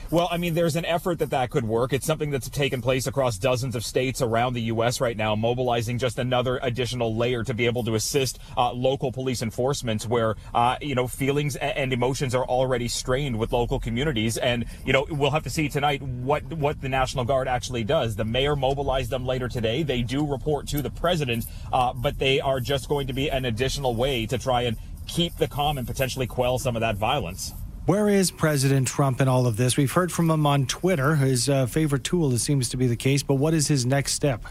Well, 0.09 0.29
I 0.31 0.37
mean, 0.37 0.55
there's 0.55 0.77
an 0.77 0.85
effort 0.85 1.19
that 1.19 1.31
that 1.31 1.51
could 1.51 1.64
work. 1.64 1.92
It's 1.92 2.07
something 2.07 2.31
that's 2.31 2.49
taken 2.49 2.81
place 2.81 3.09
across 3.09 3.38
dozens 3.38 3.75
of 3.75 3.85
states 3.85 4.23
around 4.23 4.53
the 4.53 4.62
U.S. 4.62 5.01
right 5.01 5.16
now, 5.16 5.35
mobilizing 5.35 5.99
just 5.99 6.16
another 6.21 6.61
additional 6.62 7.16
layer 7.16 7.42
to 7.42 7.53
be 7.53 7.66
able 7.66 7.83
to 7.83 7.97
assist 7.97 8.38
uh, 8.57 8.73
local 8.73 9.11
police 9.11 9.42
enforcement 9.42 10.05
where, 10.05 10.37
uh, 10.55 10.77
you 10.81 10.95
know, 10.95 11.09
feelings 11.09 11.57
and 11.57 11.92
emotions 11.92 12.37
are 12.37 12.45
already 12.45 12.87
strained 12.87 13.37
with 13.37 13.53
local 13.53 13.81
communities. 13.81 14.37
And, 14.37 14.66
you 14.85 14.92
know, 14.92 15.07
we'll 15.11 15.33
have 15.33 15.42
to 15.42 15.51
see 15.51 15.69
tonight 15.69 16.01
what, 16.03 16.45
what 16.53 16.81
the 16.81 16.88
National 16.88 17.25
Guard 17.25 17.49
actually 17.49 17.83
does. 17.83 18.14
The 18.14 18.25
mayor 18.25 18.55
mobilized 18.55 19.11
them 19.11 19.27
later 19.27 19.49
today. 19.49 19.83
They 19.83 20.03
do 20.03 20.25
report 20.25 20.69
to 20.69 20.83
the 20.83 20.90
president, 20.90 21.47
uh, 21.73 21.92
but 21.92 22.21
they 22.21 22.38
are 22.38 22.61
just 22.61 22.88
going 22.88 23.09
to 23.09 23.12
be 23.12 23.29
an 23.29 23.45
additional 23.45 23.97
way 23.97 24.25
to 24.27 24.38
try 24.38 24.62
and 24.62 24.77
keep 25.09 25.37
the 25.38 25.49
calm 25.49 25.79
and 25.79 25.87
potentially 25.87 26.29
quell 26.29 26.61
some 26.61 26.77
of 26.77 26.81
that 26.81 26.95
violence. 26.95 27.53
Where 27.87 28.09
is 28.09 28.33
President 28.33 28.88
Trump 28.88 29.20
in 29.20 29.29
all 29.29 29.46
of 29.46 29.57
this? 29.57 29.77
We've 29.77 29.92
heard 29.92 30.11
from 30.11 30.29
him 30.29 30.44
on 30.44 30.66
Twitter, 30.66 31.14
his 31.14 31.49
uh, 31.49 31.66
favorite 31.66 32.03
tool, 32.03 32.33
it 32.33 32.40
seems 32.40 32.68
to 32.70 32.77
be 32.77 32.88
the 32.88 32.96
case, 32.96 33.22
but 33.22 33.35
what 33.35 33.55
is 33.55 33.68
his 33.68 33.87
next 33.87 34.14
step? 34.14 34.44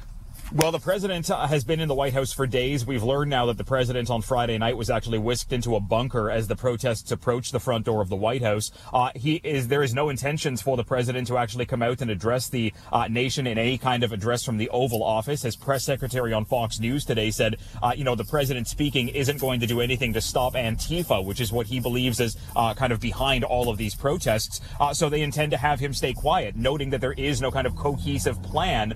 Well, 0.54 0.72
the 0.72 0.80
president 0.80 1.32
uh, 1.32 1.48
has 1.48 1.64
been 1.64 1.80
in 1.80 1.88
the 1.88 1.96
White 1.96 2.14
House 2.14 2.32
for 2.32 2.46
days. 2.46 2.86
We've 2.86 3.04
learned 3.04 3.32
now 3.32 3.48
that 3.48 3.58
the 3.58 3.64
president 3.64 4.12
on 4.12 4.22
Friday 4.22 4.60
night 4.60 4.78
was 4.78 4.92
actually 4.92 5.18
whisked 5.18 5.52
into 5.52 5.76
a 5.76 5.80
bunker 5.80 6.30
as 6.30 6.48
the 6.48 6.56
protests 6.56 7.12
approached 7.12 7.52
the 7.52 7.60
front 7.60 7.86
door 7.86 8.00
of 8.00 8.10
the 8.10 8.16
White 8.16 8.44
House. 8.44 8.72
Uh, 8.94 9.10
he 9.16 9.42
is 9.44 9.68
there 9.70 9.82
is 9.82 9.96
no 9.96 10.08
intentions 10.08 10.62
for 10.62 10.78
the 10.78 10.84
president 10.84 11.28
to 11.28 11.38
actually 11.38 11.66
come 11.66 11.82
out 11.82 12.00
and 12.00 12.12
address 12.12 12.48
the 12.48 12.72
uh, 12.94 13.08
nation 13.08 13.48
in 13.48 13.58
any 13.58 13.80
kind 13.80 14.04
of 14.04 14.14
address 14.14 14.44
from 14.44 14.58
the 14.58 14.70
Oval 14.70 15.04
Office. 15.04 15.42
His 15.42 15.56
press 15.56 15.84
secretary 15.84 16.32
on 16.32 16.46
Fox 16.46 16.80
News 16.80 17.06
today 17.06 17.32
said, 17.32 17.58
uh, 17.82 17.94
you 17.98 18.04
know, 18.04 18.16
the 18.16 18.24
president 18.24 18.68
speaking 18.68 19.10
isn't 19.10 19.42
going 19.42 19.60
to 19.62 19.68
do 19.68 19.82
anything 19.82 20.14
to 20.14 20.22
stop 20.22 20.54
Antifa, 20.54 21.26
which 21.26 21.42
is 21.42 21.52
what 21.52 21.66
he 21.66 21.80
believes 21.80 22.20
is 22.20 22.38
uh, 22.56 22.76
kind 22.76 22.94
of 22.94 23.00
behind 23.00 23.44
all 23.44 23.68
of 23.68 23.78
these 23.78 23.96
protests. 23.96 24.62
Uh, 24.80 24.94
so 24.94 25.10
they 25.10 25.22
intend 25.22 25.52
to 25.52 25.58
have 25.58 25.80
him 25.80 25.92
stay 25.92 26.14
quiet, 26.14 26.56
noting 26.56 26.92
that 26.92 27.02
there 27.02 27.14
is 27.14 27.42
no 27.42 27.50
kind 27.50 27.66
of 27.66 27.76
cohesive 27.76 28.42
plan 28.44 28.94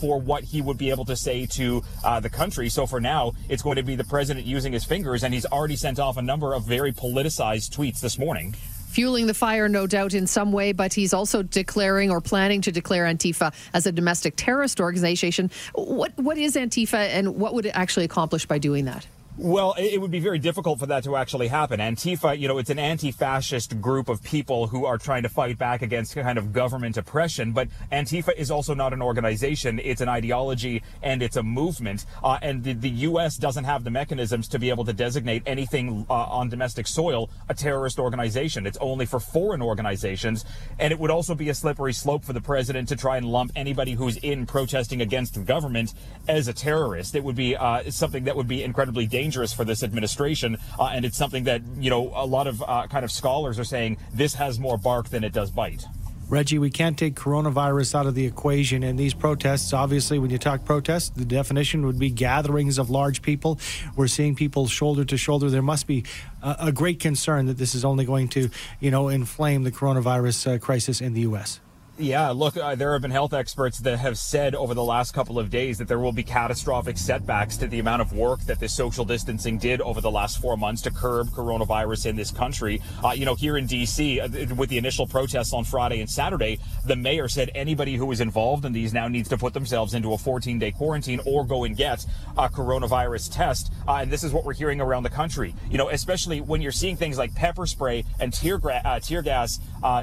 for 0.00 0.20
what 0.20 0.44
he 0.44 0.62
would 0.62 0.75
would 0.76 0.84
be 0.84 0.90
able 0.90 1.06
to 1.06 1.16
say 1.16 1.46
to 1.46 1.82
uh, 2.04 2.20
the 2.20 2.28
country. 2.28 2.68
So 2.68 2.86
for 2.86 3.00
now, 3.00 3.32
it's 3.48 3.62
going 3.62 3.76
to 3.76 3.82
be 3.82 3.96
the 3.96 4.04
president 4.04 4.44
using 4.44 4.74
his 4.74 4.84
fingers, 4.84 5.24
and 5.24 5.32
he's 5.32 5.46
already 5.46 5.76
sent 5.76 5.98
off 5.98 6.18
a 6.18 6.22
number 6.22 6.52
of 6.52 6.64
very 6.66 6.92
politicized 6.92 7.70
tweets 7.70 8.00
this 8.00 8.18
morning 8.18 8.54
fueling 8.88 9.26
the 9.26 9.34
fire, 9.34 9.68
no 9.68 9.86
doubt, 9.86 10.14
in 10.14 10.26
some 10.26 10.52
way, 10.52 10.72
but 10.72 10.94
he's 10.94 11.12
also 11.12 11.42
declaring 11.42 12.10
or 12.10 12.18
planning 12.18 12.62
to 12.62 12.72
declare 12.72 13.04
Antifa 13.04 13.52
as 13.74 13.86
a 13.86 13.92
domestic 13.92 14.32
terrorist 14.36 14.80
organization. 14.80 15.50
What 15.74 16.16
what 16.16 16.38
is 16.38 16.56
Antifa, 16.56 16.94
and 16.94 17.36
what 17.36 17.52
would 17.52 17.66
it 17.66 17.72
actually 17.74 18.06
accomplish 18.06 18.46
by 18.46 18.56
doing 18.56 18.86
that? 18.86 19.06
Well, 19.38 19.74
it 19.76 20.00
would 20.00 20.10
be 20.10 20.18
very 20.18 20.38
difficult 20.38 20.78
for 20.78 20.86
that 20.86 21.04
to 21.04 21.14
actually 21.14 21.48
happen. 21.48 21.78
Antifa, 21.78 22.38
you 22.38 22.48
know, 22.48 22.56
it's 22.56 22.70
an 22.70 22.78
anti-fascist 22.78 23.82
group 23.82 24.08
of 24.08 24.22
people 24.22 24.66
who 24.66 24.86
are 24.86 24.96
trying 24.96 25.24
to 25.24 25.28
fight 25.28 25.58
back 25.58 25.82
against 25.82 26.14
kind 26.14 26.38
of 26.38 26.54
government 26.54 26.96
oppression. 26.96 27.52
But 27.52 27.68
Antifa 27.92 28.34
is 28.34 28.50
also 28.50 28.72
not 28.72 28.94
an 28.94 29.02
organization; 29.02 29.78
it's 29.84 30.00
an 30.00 30.08
ideology 30.08 30.82
and 31.02 31.22
it's 31.22 31.36
a 31.36 31.42
movement. 31.42 32.06
Uh, 32.24 32.38
and 32.40 32.64
the, 32.64 32.72
the, 32.72 32.88
U.S. 32.88 33.36
doesn't 33.36 33.64
have 33.64 33.84
the 33.84 33.90
mechanisms 33.90 34.48
to 34.48 34.58
be 34.58 34.70
able 34.70 34.86
to 34.86 34.94
designate 34.94 35.42
anything 35.44 36.06
uh, 36.08 36.14
on 36.14 36.48
domestic 36.48 36.86
soil 36.86 37.28
a 37.50 37.54
terrorist 37.54 37.98
organization. 37.98 38.66
It's 38.66 38.78
only 38.80 39.04
for 39.04 39.20
foreign 39.20 39.60
organizations, 39.60 40.46
and 40.78 40.92
it 40.92 40.98
would 40.98 41.10
also 41.10 41.34
be 41.34 41.50
a 41.50 41.54
slippery 41.54 41.92
slope 41.92 42.24
for 42.24 42.32
the 42.32 42.40
president 42.40 42.88
to 42.88 42.96
try 42.96 43.18
and 43.18 43.26
lump 43.26 43.52
anybody 43.54 43.92
who's 43.92 44.16
in 44.16 44.46
protesting 44.46 45.02
against 45.02 45.34
the 45.34 45.40
government 45.40 45.92
as 46.26 46.48
a 46.48 46.54
terrorist. 46.54 47.14
It 47.14 47.22
would 47.22 47.36
be 47.36 47.54
uh, 47.54 47.90
something 47.90 48.24
that 48.24 48.34
would 48.34 48.48
be 48.48 48.62
incredibly 48.62 49.06
dangerous 49.06 49.25
dangerous 49.26 49.52
for 49.52 49.64
this 49.64 49.82
administration. 49.82 50.56
Uh, 50.78 50.90
and 50.94 51.04
it's 51.04 51.16
something 51.16 51.44
that, 51.44 51.60
you 51.80 51.90
know, 51.90 52.12
a 52.14 52.24
lot 52.24 52.46
of 52.46 52.62
uh, 52.62 52.86
kind 52.86 53.04
of 53.04 53.10
scholars 53.10 53.58
are 53.58 53.64
saying 53.64 53.98
this 54.14 54.34
has 54.34 54.60
more 54.60 54.78
bark 54.78 55.08
than 55.08 55.24
it 55.24 55.32
does 55.32 55.50
bite. 55.50 55.84
Reggie, 56.28 56.58
we 56.60 56.70
can't 56.70 56.96
take 56.96 57.14
coronavirus 57.14 57.94
out 57.96 58.06
of 58.06 58.14
the 58.14 58.24
equation. 58.24 58.84
And 58.84 58.96
these 58.96 59.14
protests, 59.14 59.72
obviously, 59.72 60.20
when 60.20 60.30
you 60.30 60.38
talk 60.38 60.64
protests, 60.64 61.10
the 61.10 61.24
definition 61.24 61.86
would 61.86 61.98
be 61.98 62.10
gatherings 62.10 62.78
of 62.78 62.88
large 62.88 63.20
people. 63.20 63.58
We're 63.96 64.08
seeing 64.08 64.36
people 64.36 64.68
shoulder 64.68 65.04
to 65.04 65.16
shoulder. 65.16 65.50
There 65.50 65.62
must 65.62 65.88
be 65.88 66.04
a, 66.42 66.56
a 66.68 66.72
great 66.72 67.00
concern 67.00 67.46
that 67.46 67.58
this 67.58 67.74
is 67.74 67.84
only 67.84 68.04
going 68.04 68.28
to, 68.30 68.48
you 68.78 68.90
know, 68.92 69.08
inflame 69.08 69.64
the 69.64 69.72
coronavirus 69.72 70.54
uh, 70.54 70.58
crisis 70.58 71.00
in 71.00 71.14
the 71.14 71.22
U.S. 71.22 71.60
Yeah, 71.98 72.28
look, 72.28 72.58
uh, 72.58 72.74
there 72.74 72.92
have 72.92 73.00
been 73.00 73.10
health 73.10 73.32
experts 73.32 73.78
that 73.78 73.96
have 73.96 74.18
said 74.18 74.54
over 74.54 74.74
the 74.74 74.84
last 74.84 75.14
couple 75.14 75.38
of 75.38 75.48
days 75.48 75.78
that 75.78 75.88
there 75.88 75.98
will 75.98 76.12
be 76.12 76.22
catastrophic 76.22 76.98
setbacks 76.98 77.56
to 77.56 77.66
the 77.66 77.78
amount 77.78 78.02
of 78.02 78.12
work 78.12 78.40
that 78.40 78.60
this 78.60 78.74
social 78.74 79.06
distancing 79.06 79.56
did 79.56 79.80
over 79.80 80.02
the 80.02 80.10
last 80.10 80.38
four 80.38 80.58
months 80.58 80.82
to 80.82 80.90
curb 80.90 81.28
coronavirus 81.28 82.04
in 82.04 82.14
this 82.14 82.30
country. 82.30 82.82
Uh, 83.02 83.12
you 83.12 83.24
know, 83.24 83.34
here 83.34 83.56
in 83.56 83.64
D.C., 83.64 84.20
uh, 84.20 84.28
with 84.56 84.68
the 84.68 84.76
initial 84.76 85.06
protests 85.06 85.54
on 85.54 85.64
Friday 85.64 86.00
and 86.00 86.10
Saturday, 86.10 86.58
the 86.84 86.94
mayor 86.94 87.28
said 87.28 87.50
anybody 87.54 87.96
who 87.96 88.12
is 88.12 88.20
involved 88.20 88.66
in 88.66 88.74
these 88.74 88.92
now 88.92 89.08
needs 89.08 89.30
to 89.30 89.38
put 89.38 89.54
themselves 89.54 89.94
into 89.94 90.12
a 90.12 90.18
14 90.18 90.58
day 90.58 90.72
quarantine 90.72 91.20
or 91.24 91.46
go 91.46 91.64
and 91.64 91.78
get 91.78 92.04
a 92.36 92.50
coronavirus 92.50 93.32
test. 93.32 93.72
Uh, 93.88 94.00
and 94.02 94.10
this 94.10 94.22
is 94.22 94.34
what 94.34 94.44
we're 94.44 94.52
hearing 94.52 94.82
around 94.82 95.04
the 95.04 95.08
country, 95.08 95.54
you 95.70 95.78
know, 95.78 95.88
especially 95.88 96.42
when 96.42 96.60
you're 96.60 96.72
seeing 96.72 96.96
things 96.96 97.16
like 97.16 97.34
pepper 97.34 97.64
spray 97.64 98.04
and 98.20 98.34
tear, 98.34 98.58
gra- 98.58 98.82
uh, 98.84 99.00
tear 99.00 99.22
gas 99.22 99.60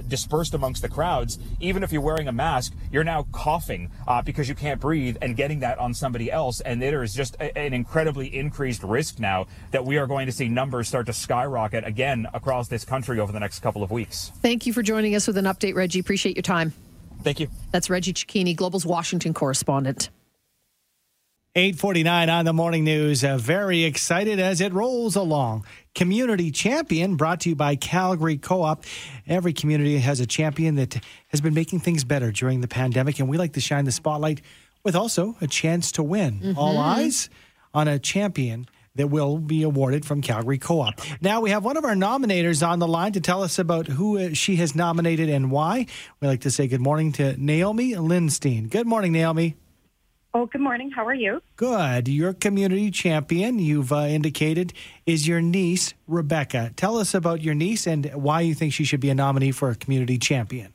dispersed 0.07 0.55
amongst 0.55 0.81
the 0.81 0.89
crowds. 0.89 1.37
Even 1.59 1.82
if 1.83 1.91
you're 1.91 2.01
wearing 2.01 2.27
a 2.27 2.31
mask, 2.31 2.73
you're 2.91 3.03
now 3.03 3.27
coughing 3.31 3.91
uh, 4.07 4.21
because 4.21 4.49
you 4.49 4.55
can't 4.55 4.79
breathe 4.79 5.17
and 5.21 5.35
getting 5.35 5.59
that 5.59 5.77
on 5.79 5.93
somebody 5.93 6.31
else. 6.31 6.61
And 6.61 6.81
there 6.81 7.03
is 7.03 7.13
just 7.13 7.35
a, 7.35 7.57
an 7.57 7.73
incredibly 7.73 8.33
increased 8.35 8.83
risk 8.83 9.19
now 9.19 9.47
that 9.71 9.85
we 9.85 9.97
are 9.97 10.07
going 10.07 10.25
to 10.25 10.31
see 10.31 10.47
numbers 10.47 10.87
start 10.87 11.05
to 11.07 11.13
skyrocket 11.13 11.85
again 11.85 12.27
across 12.33 12.67
this 12.67 12.85
country 12.85 13.19
over 13.19 13.31
the 13.31 13.39
next 13.39 13.59
couple 13.59 13.83
of 13.83 13.91
weeks. 13.91 14.31
Thank 14.41 14.65
you 14.65 14.73
for 14.73 14.81
joining 14.81 15.15
us 15.15 15.27
with 15.27 15.37
an 15.37 15.45
update, 15.45 15.75
Reggie. 15.75 15.99
Appreciate 15.99 16.35
your 16.35 16.43
time. 16.43 16.73
Thank 17.21 17.39
you. 17.39 17.47
That's 17.71 17.89
Reggie 17.89 18.13
Cecchini, 18.13 18.55
Global's 18.55 18.85
Washington 18.85 19.33
correspondent. 19.33 20.09
849 21.55 22.29
on 22.31 22.45
the 22.45 22.53
morning 22.53 22.83
news. 22.83 23.23
Uh, 23.23 23.37
very 23.37 23.83
excited 23.83 24.39
as 24.39 24.59
it 24.59 24.73
rolls 24.73 25.15
along. 25.15 25.63
Community 25.93 26.49
Champion 26.49 27.15
brought 27.15 27.41
to 27.41 27.49
you 27.49 27.55
by 27.55 27.75
Calgary 27.75 28.37
Co 28.37 28.63
op. 28.63 28.85
Every 29.27 29.53
community 29.53 29.99
has 29.99 30.19
a 30.19 30.25
champion 30.25 30.73
that 30.77 30.99
has 31.27 31.41
been 31.41 31.53
making 31.53 31.81
things 31.81 32.03
better 32.03 32.31
during 32.31 32.61
the 32.61 32.67
pandemic, 32.67 33.19
and 33.19 33.29
we 33.29 33.37
like 33.37 33.53
to 33.53 33.59
shine 33.59 33.85
the 33.85 33.91
spotlight 33.91 34.41
with 34.83 34.95
also 34.95 35.35
a 35.41 35.47
chance 35.47 35.91
to 35.91 36.01
win. 36.01 36.39
Mm-hmm. 36.39 36.57
All 36.57 36.79
eyes 36.79 37.29
on 37.71 37.87
a 37.87 37.99
champion 37.99 38.65
that 38.95 39.09
will 39.09 39.37
be 39.37 39.61
awarded 39.61 40.05
from 40.07 40.23
Calgary 40.23 40.57
Co 40.57 40.81
op. 40.81 41.01
Now, 41.21 41.41
we 41.41 41.51
have 41.51 41.63
one 41.63 41.77
of 41.77 41.85
our 41.85 41.93
nominators 41.93 42.67
on 42.67 42.79
the 42.79 42.87
line 42.87 43.11
to 43.11 43.21
tell 43.21 43.43
us 43.43 43.59
about 43.59 43.85
who 43.85 44.17
uh, 44.17 44.33
she 44.33 44.55
has 44.55 44.73
nominated 44.73 45.29
and 45.29 45.51
why. 45.51 45.85
We 46.19 46.27
like 46.27 46.41
to 46.41 46.51
say 46.51 46.65
good 46.65 46.81
morning 46.81 47.11
to 47.11 47.37
Naomi 47.37 47.91
Lindstein. 47.91 48.71
Good 48.71 48.87
morning, 48.87 49.11
Naomi. 49.11 49.55
Oh, 50.35 50.47
good 50.47 50.61
morning. 50.61 50.89
How 50.89 51.05
are 51.05 51.13
you? 51.13 51.43
Good. 51.57 52.07
Your 52.07 52.33
community 52.33 52.89
champion, 52.89 53.59
you've 53.59 53.93
uh, 53.93 54.07
indicated, 54.07 54.73
is 55.05 55.27
your 55.27 55.41
niece, 55.41 55.93
Rebecca. 56.07 56.71
Tell 56.75 56.97
us 56.97 57.13
about 57.13 57.43
your 57.43 57.53
niece 57.53 57.85
and 57.85 58.07
why 58.15 58.41
you 58.41 58.55
think 58.55 58.73
she 58.73 58.83
should 58.83 58.99
be 58.99 59.11
a 59.11 59.15
nominee 59.15 59.51
for 59.51 59.69
a 59.69 59.75
community 59.75 60.17
champion. 60.17 60.73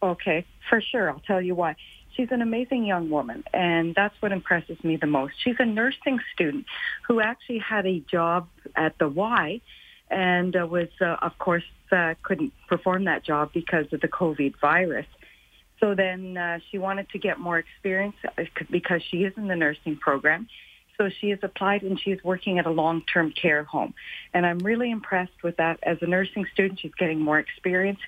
Okay, 0.00 0.46
for 0.70 0.80
sure. 0.80 1.10
I'll 1.10 1.18
tell 1.26 1.42
you 1.42 1.56
why. 1.56 1.74
She's 2.16 2.30
an 2.30 2.40
amazing 2.40 2.84
young 2.84 3.10
woman, 3.10 3.42
and 3.52 3.96
that's 3.96 4.14
what 4.22 4.30
impresses 4.30 4.82
me 4.84 4.94
the 4.94 5.08
most. 5.08 5.34
She's 5.42 5.56
a 5.58 5.64
nursing 5.64 6.20
student 6.32 6.64
who 7.08 7.20
actually 7.20 7.58
had 7.58 7.84
a 7.84 7.98
job 7.98 8.46
at 8.76 8.96
the 8.98 9.08
Y 9.08 9.60
and 10.08 10.54
uh, 10.54 10.68
was, 10.68 10.88
uh, 11.00 11.16
of 11.20 11.36
course, 11.38 11.64
uh, 11.90 12.14
couldn't 12.22 12.52
perform 12.68 13.04
that 13.04 13.24
job 13.24 13.50
because 13.52 13.92
of 13.92 14.00
the 14.02 14.08
COVID 14.08 14.54
virus. 14.60 15.06
So 15.80 15.94
then 15.94 16.36
uh, 16.36 16.58
she 16.70 16.78
wanted 16.78 17.08
to 17.10 17.18
get 17.18 17.38
more 17.38 17.58
experience 17.58 18.16
uh, 18.24 18.44
because 18.70 19.02
she 19.02 19.18
is 19.18 19.32
in 19.36 19.48
the 19.48 19.56
nursing 19.56 19.96
program. 19.96 20.48
So 20.96 21.08
she 21.20 21.30
has 21.30 21.38
applied 21.42 21.82
and 21.82 21.98
she 22.00 22.10
is 22.10 22.22
working 22.24 22.58
at 22.58 22.66
a 22.66 22.70
long-term 22.70 23.32
care 23.32 23.62
home. 23.62 23.94
And 24.34 24.44
I'm 24.44 24.58
really 24.58 24.90
impressed 24.90 25.44
with 25.44 25.56
that. 25.58 25.78
As 25.84 25.98
a 26.02 26.06
nursing 26.06 26.46
student, 26.52 26.80
she's 26.80 26.94
getting 26.98 27.20
more 27.20 27.38
experience. 27.38 28.00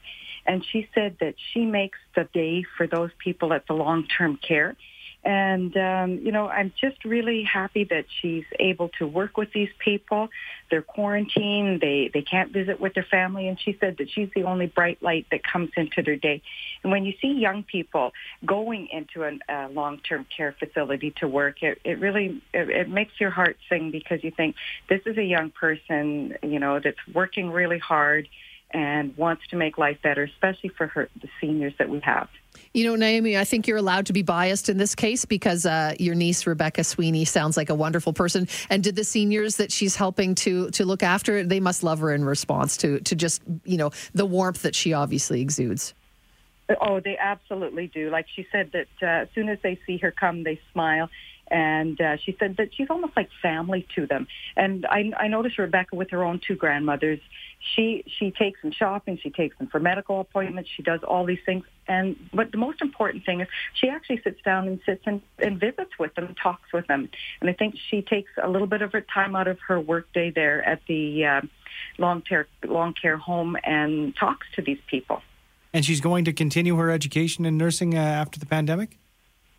And 0.44 0.64
she 0.64 0.88
said 0.94 1.16
that 1.20 1.36
she 1.52 1.64
makes 1.64 1.98
the 2.16 2.24
day 2.32 2.64
for 2.76 2.88
those 2.88 3.10
people 3.18 3.52
at 3.52 3.66
the 3.68 3.74
long-term 3.74 4.38
care. 4.38 4.76
And, 5.22 5.76
um, 5.76 6.18
you 6.22 6.32
know, 6.32 6.48
I'm 6.48 6.72
just 6.80 7.04
really 7.04 7.42
happy 7.42 7.84
that 7.84 8.06
she's 8.20 8.44
able 8.58 8.88
to 8.98 9.06
work 9.06 9.36
with 9.36 9.52
these 9.52 9.68
people. 9.78 10.30
They're 10.70 10.80
quarantined. 10.80 11.82
They, 11.82 12.10
they 12.12 12.22
can't 12.22 12.52
visit 12.52 12.80
with 12.80 12.94
their 12.94 13.04
family. 13.04 13.46
And 13.46 13.60
she 13.60 13.76
said 13.80 13.98
that 13.98 14.08
she's 14.10 14.30
the 14.34 14.44
only 14.44 14.66
bright 14.66 15.02
light 15.02 15.26
that 15.30 15.42
comes 15.44 15.70
into 15.76 16.02
their 16.02 16.16
day. 16.16 16.40
And 16.82 16.90
when 16.90 17.04
you 17.04 17.12
see 17.20 17.32
young 17.32 17.64
people 17.64 18.12
going 18.46 18.88
into 18.90 19.24
a, 19.24 19.38
a 19.48 19.68
long-term 19.68 20.26
care 20.34 20.54
facility 20.58 21.12
to 21.18 21.28
work, 21.28 21.62
it, 21.62 21.80
it 21.84 22.00
really, 22.00 22.42
it, 22.54 22.70
it 22.70 22.88
makes 22.88 23.12
your 23.20 23.30
heart 23.30 23.58
sing 23.68 23.90
because 23.90 24.24
you 24.24 24.30
think 24.30 24.56
this 24.88 25.02
is 25.04 25.18
a 25.18 25.24
young 25.24 25.50
person, 25.50 26.38
you 26.42 26.58
know, 26.58 26.80
that's 26.80 26.96
working 27.12 27.50
really 27.50 27.78
hard 27.78 28.26
and 28.70 29.16
wants 29.18 29.42
to 29.48 29.56
make 29.56 29.76
life 29.76 29.98
better, 30.02 30.22
especially 30.22 30.70
for 30.70 30.86
her, 30.86 31.08
the 31.20 31.28
seniors 31.40 31.74
that 31.78 31.90
we 31.90 32.00
have. 32.00 32.28
You 32.72 32.84
know, 32.84 32.94
Naomi, 32.94 33.36
I 33.36 33.42
think 33.42 33.66
you're 33.66 33.78
allowed 33.78 34.06
to 34.06 34.12
be 34.12 34.22
biased 34.22 34.68
in 34.68 34.76
this 34.76 34.94
case 34.94 35.24
because 35.24 35.66
uh, 35.66 35.94
your 35.98 36.14
niece 36.14 36.46
Rebecca 36.46 36.84
Sweeney 36.84 37.24
sounds 37.24 37.56
like 37.56 37.68
a 37.68 37.74
wonderful 37.74 38.12
person. 38.12 38.46
And 38.68 38.84
did 38.84 38.94
the 38.94 39.02
seniors 39.02 39.56
that 39.56 39.72
she's 39.72 39.96
helping 39.96 40.36
to 40.36 40.70
to 40.70 40.84
look 40.84 41.02
after, 41.02 41.42
they 41.42 41.58
must 41.58 41.82
love 41.82 41.98
her 41.98 42.14
in 42.14 42.24
response 42.24 42.76
to 42.78 43.00
to 43.00 43.16
just 43.16 43.42
you 43.64 43.76
know 43.76 43.90
the 44.14 44.24
warmth 44.24 44.62
that 44.62 44.76
she 44.76 44.92
obviously 44.92 45.40
exudes. 45.40 45.94
Oh, 46.80 47.00
they 47.00 47.18
absolutely 47.18 47.88
do. 47.88 48.10
Like 48.10 48.26
she 48.32 48.46
said 48.52 48.70
that 48.72 48.86
uh, 49.02 49.22
as 49.22 49.28
soon 49.34 49.48
as 49.48 49.58
they 49.62 49.80
see 49.86 49.96
her 49.98 50.12
come, 50.12 50.44
they 50.44 50.60
smile 50.72 51.10
and 51.50 52.00
uh, 52.00 52.16
she 52.16 52.36
said 52.38 52.56
that 52.58 52.72
she's 52.74 52.88
almost 52.90 53.16
like 53.16 53.28
family 53.42 53.86
to 53.96 54.06
them. 54.06 54.26
And 54.56 54.86
I, 54.86 55.10
I 55.16 55.28
noticed 55.28 55.58
Rebecca 55.58 55.96
with 55.96 56.10
her 56.10 56.22
own 56.22 56.40
two 56.46 56.54
grandmothers. 56.54 57.20
She 57.74 58.04
she 58.06 58.30
takes 58.30 58.62
them 58.62 58.72
shopping, 58.72 59.18
she 59.22 59.30
takes 59.30 59.56
them 59.58 59.66
for 59.66 59.78
medical 59.78 60.20
appointments, 60.20 60.70
she 60.74 60.82
does 60.82 61.00
all 61.02 61.26
these 61.26 61.40
things. 61.44 61.64
And 61.86 62.16
but 62.32 62.52
the 62.52 62.58
most 62.58 62.80
important 62.80 63.26
thing 63.26 63.40
is 63.40 63.48
she 63.74 63.88
actually 63.88 64.20
sits 64.22 64.40
down 64.42 64.66
and 64.66 64.80
sits 64.86 65.02
and, 65.06 65.20
and 65.38 65.60
visits 65.60 65.98
with 65.98 66.14
them, 66.14 66.34
talks 66.42 66.72
with 66.72 66.86
them. 66.86 67.10
And 67.40 67.50
I 67.50 67.52
think 67.52 67.74
she 67.90 68.00
takes 68.00 68.30
a 68.42 68.48
little 68.48 68.66
bit 68.66 68.80
of 68.80 68.92
her 68.92 69.02
time 69.02 69.36
out 69.36 69.46
of 69.46 69.58
her 69.68 69.78
workday 69.78 70.30
there 70.30 70.66
at 70.66 70.80
the 70.88 71.24
uh, 71.24 71.40
long 71.98 72.22
care 72.22 72.48
long 72.64 72.94
care 72.94 73.18
home 73.18 73.56
and 73.62 74.16
talks 74.16 74.46
to 74.56 74.62
these 74.62 74.80
people. 74.86 75.22
And 75.72 75.84
she's 75.84 76.00
going 76.00 76.24
to 76.24 76.32
continue 76.32 76.76
her 76.76 76.90
education 76.90 77.44
in 77.44 77.56
nursing 77.56 77.94
uh, 77.94 78.00
after 78.00 78.40
the 78.40 78.46
pandemic. 78.46 78.98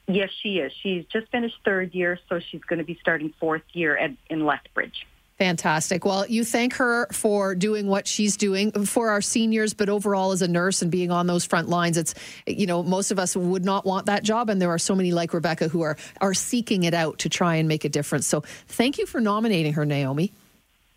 Yes, 0.07 0.29
she 0.41 0.57
is. 0.57 0.73
She's 0.81 1.05
just 1.05 1.29
finished 1.31 1.55
third 1.63 1.93
year, 1.93 2.19
so 2.27 2.39
she's 2.39 2.61
going 2.61 2.79
to 2.79 2.85
be 2.85 2.97
starting 2.99 3.33
fourth 3.39 3.61
year 3.73 3.95
at, 3.95 4.11
in 4.29 4.45
Lethbridge. 4.45 5.05
Fantastic. 5.41 6.05
Well, 6.05 6.27
you 6.27 6.45
thank 6.45 6.75
her 6.75 7.07
for 7.11 7.55
doing 7.55 7.87
what 7.87 8.05
she's 8.05 8.37
doing 8.37 8.71
for 8.85 9.09
our 9.09 9.21
seniors, 9.21 9.73
but 9.73 9.89
overall 9.89 10.33
as 10.33 10.43
a 10.43 10.47
nurse 10.47 10.83
and 10.83 10.91
being 10.91 11.09
on 11.09 11.25
those 11.25 11.45
front 11.45 11.67
lines, 11.67 11.97
it's 11.97 12.13
you 12.45 12.67
know 12.67 12.83
most 12.83 13.09
of 13.09 13.17
us 13.17 13.35
would 13.35 13.65
not 13.65 13.83
want 13.83 14.05
that 14.05 14.21
job, 14.21 14.49
and 14.51 14.61
there 14.61 14.69
are 14.69 14.77
so 14.77 14.93
many 14.93 15.11
like 15.11 15.33
Rebecca 15.33 15.67
who 15.67 15.81
are 15.81 15.97
are 16.21 16.35
seeking 16.35 16.83
it 16.83 16.93
out 16.93 17.17
to 17.17 17.29
try 17.29 17.55
and 17.55 17.67
make 17.67 17.83
a 17.83 17.89
difference. 17.89 18.27
So, 18.27 18.41
thank 18.67 18.99
you 18.99 19.07
for 19.07 19.19
nominating 19.19 19.73
her, 19.73 19.83
Naomi. 19.83 20.31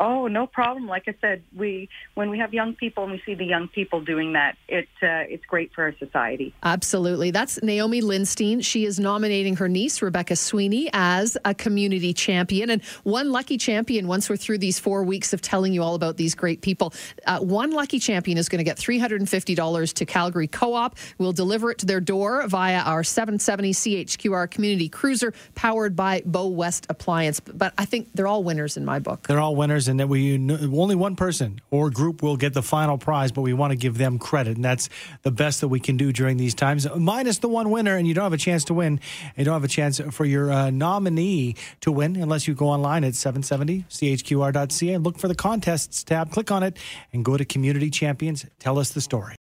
Oh, 0.01 0.27
no 0.27 0.47
problem. 0.47 0.89
Like 0.89 1.05
I 1.07 1.15
said, 1.21 1.43
we 1.57 1.89
when 2.15 2.29
we 2.29 2.39
have 2.41 2.53
young 2.53 2.75
people 2.75 3.05
and 3.05 3.13
we 3.13 3.23
see 3.25 3.35
the 3.35 3.45
young 3.45 3.69
people 3.69 4.01
doing 4.01 4.33
that, 4.33 4.57
it 4.69 4.89
uh, 5.01 5.23
it's 5.29 5.45
great 5.47 5.73
for 5.73 5.85
our 5.85 5.95
society. 5.99 6.53
Absolutely. 6.65 7.31
That's 7.31 7.63
Naomi 7.63 8.03
Lindstein. 8.03 8.65
She 8.65 8.87
is 8.87 8.99
nominating 8.99 9.57
her 9.57 9.69
niece 9.69 10.03
Rebecca 10.03 10.35
Sweeney 10.35 10.91
as 10.93 11.39
a 11.45 11.55
community 11.55 12.13
champion, 12.13 12.71
and 12.71 12.83
one 13.05 13.31
lucky 13.31 13.57
champion. 13.57 14.09
Once 14.09 14.29
we're 14.29 14.37
through 14.37 14.59
these 14.59 14.81
four 14.81 15.05
weeks 15.05 15.33
of 15.33 15.41
telling 15.41 15.73
you 15.73 15.83
all 15.83 15.95
about 15.95 16.17
these 16.17 16.35
great 16.35 16.61
people, 16.61 16.93
uh, 17.27 17.39
one 17.39 17.71
lucky 17.71 18.01
champion 18.01 18.37
is 18.37 18.49
going 18.49 18.59
to 18.59 18.65
get 18.65 18.77
three 18.77 18.99
hundred 18.99 19.21
and 19.21 19.29
fifty 19.29 19.55
dollars 19.55 19.93
to 19.93 20.05
Calgary 20.05 20.49
Co-op. 20.49 20.97
We'll 21.19 21.33
deliver 21.33 21.71
it 21.71 21.79
to 21.79 21.87
their 21.87 22.01
door 22.01 22.47
via 22.49 22.81
our 22.81 23.05
seven 23.05 23.39
seventy 23.39 23.73
CHQR 23.73 24.51
community 24.51 24.89
cruiser 24.89 25.33
powered 25.55 25.95
by 25.95 26.23
Bow 26.27 26.49
West 26.49 26.87
Appliance. 26.89 27.39
But 27.39 27.75
I 27.79 27.85
think 27.85 28.09
they're 28.13 28.27
all 28.27 28.43
winners 28.43 28.77
in 28.77 28.85
my 28.85 28.99
book. 28.99 29.29
They're 29.29 29.41
all 29.41 29.55
and 29.89 30.01
that 30.01 30.09
we 30.09 30.35
only 30.35 30.95
one 30.95 31.17
person 31.17 31.61
or 31.71 31.91
group 31.91 32.23
will 32.23 32.37
get 32.37 32.55
the 32.55 32.63
final 32.63 32.99
prize, 32.99 33.33
but 33.33 33.43
we 33.43 33.53
want 33.53 33.71
to 33.71 33.77
give 33.77 33.99
them 33.99 34.19
credit, 34.19 34.57
and 34.57 34.65
that's 34.65 34.89
the 35.23 35.31
best 35.31 35.61
that 35.61 35.69
we 35.69 35.81
can 35.81 35.97
do 35.97 36.13
during 36.13 36.37
these 36.37 36.55
times. 36.55 36.87
Minus 36.95 37.39
the 37.39 37.49
one 37.49 37.71
winner, 37.71 37.97
and 37.97 38.07
you 38.07 38.15
don't 38.15 38.25
have 38.25 38.33
a 38.33 38.39
chance 38.39 38.65
to 38.65 38.75
win. 38.75 39.01
You 39.37 39.45
don't 39.45 39.55
have 39.55 39.65
a 39.65 39.69
chance 39.69 40.01
for 40.11 40.25
your 40.25 40.53
uh, 40.53 40.71
nominee 40.71 41.57
to 41.81 41.93
win 41.93 42.17
unless 42.17 42.47
you 42.47 42.55
go 42.55 42.69
online 42.69 43.05
at 43.05 43.15
770chqr.ca 43.15 44.95
and 44.95 45.05
look 45.05 45.19
for 45.19 45.29
the 45.29 45.35
contests 45.35 46.05
tab. 46.05 46.31
Click 46.31 46.51
on 46.51 46.63
it 46.63 46.77
and 47.13 47.25
go 47.25 47.37
to 47.37 47.45
Community 47.45 47.91
Champions. 47.91 48.47
Tell 48.59 48.79
us 48.79 48.91
the 48.91 49.01
story. 49.01 49.33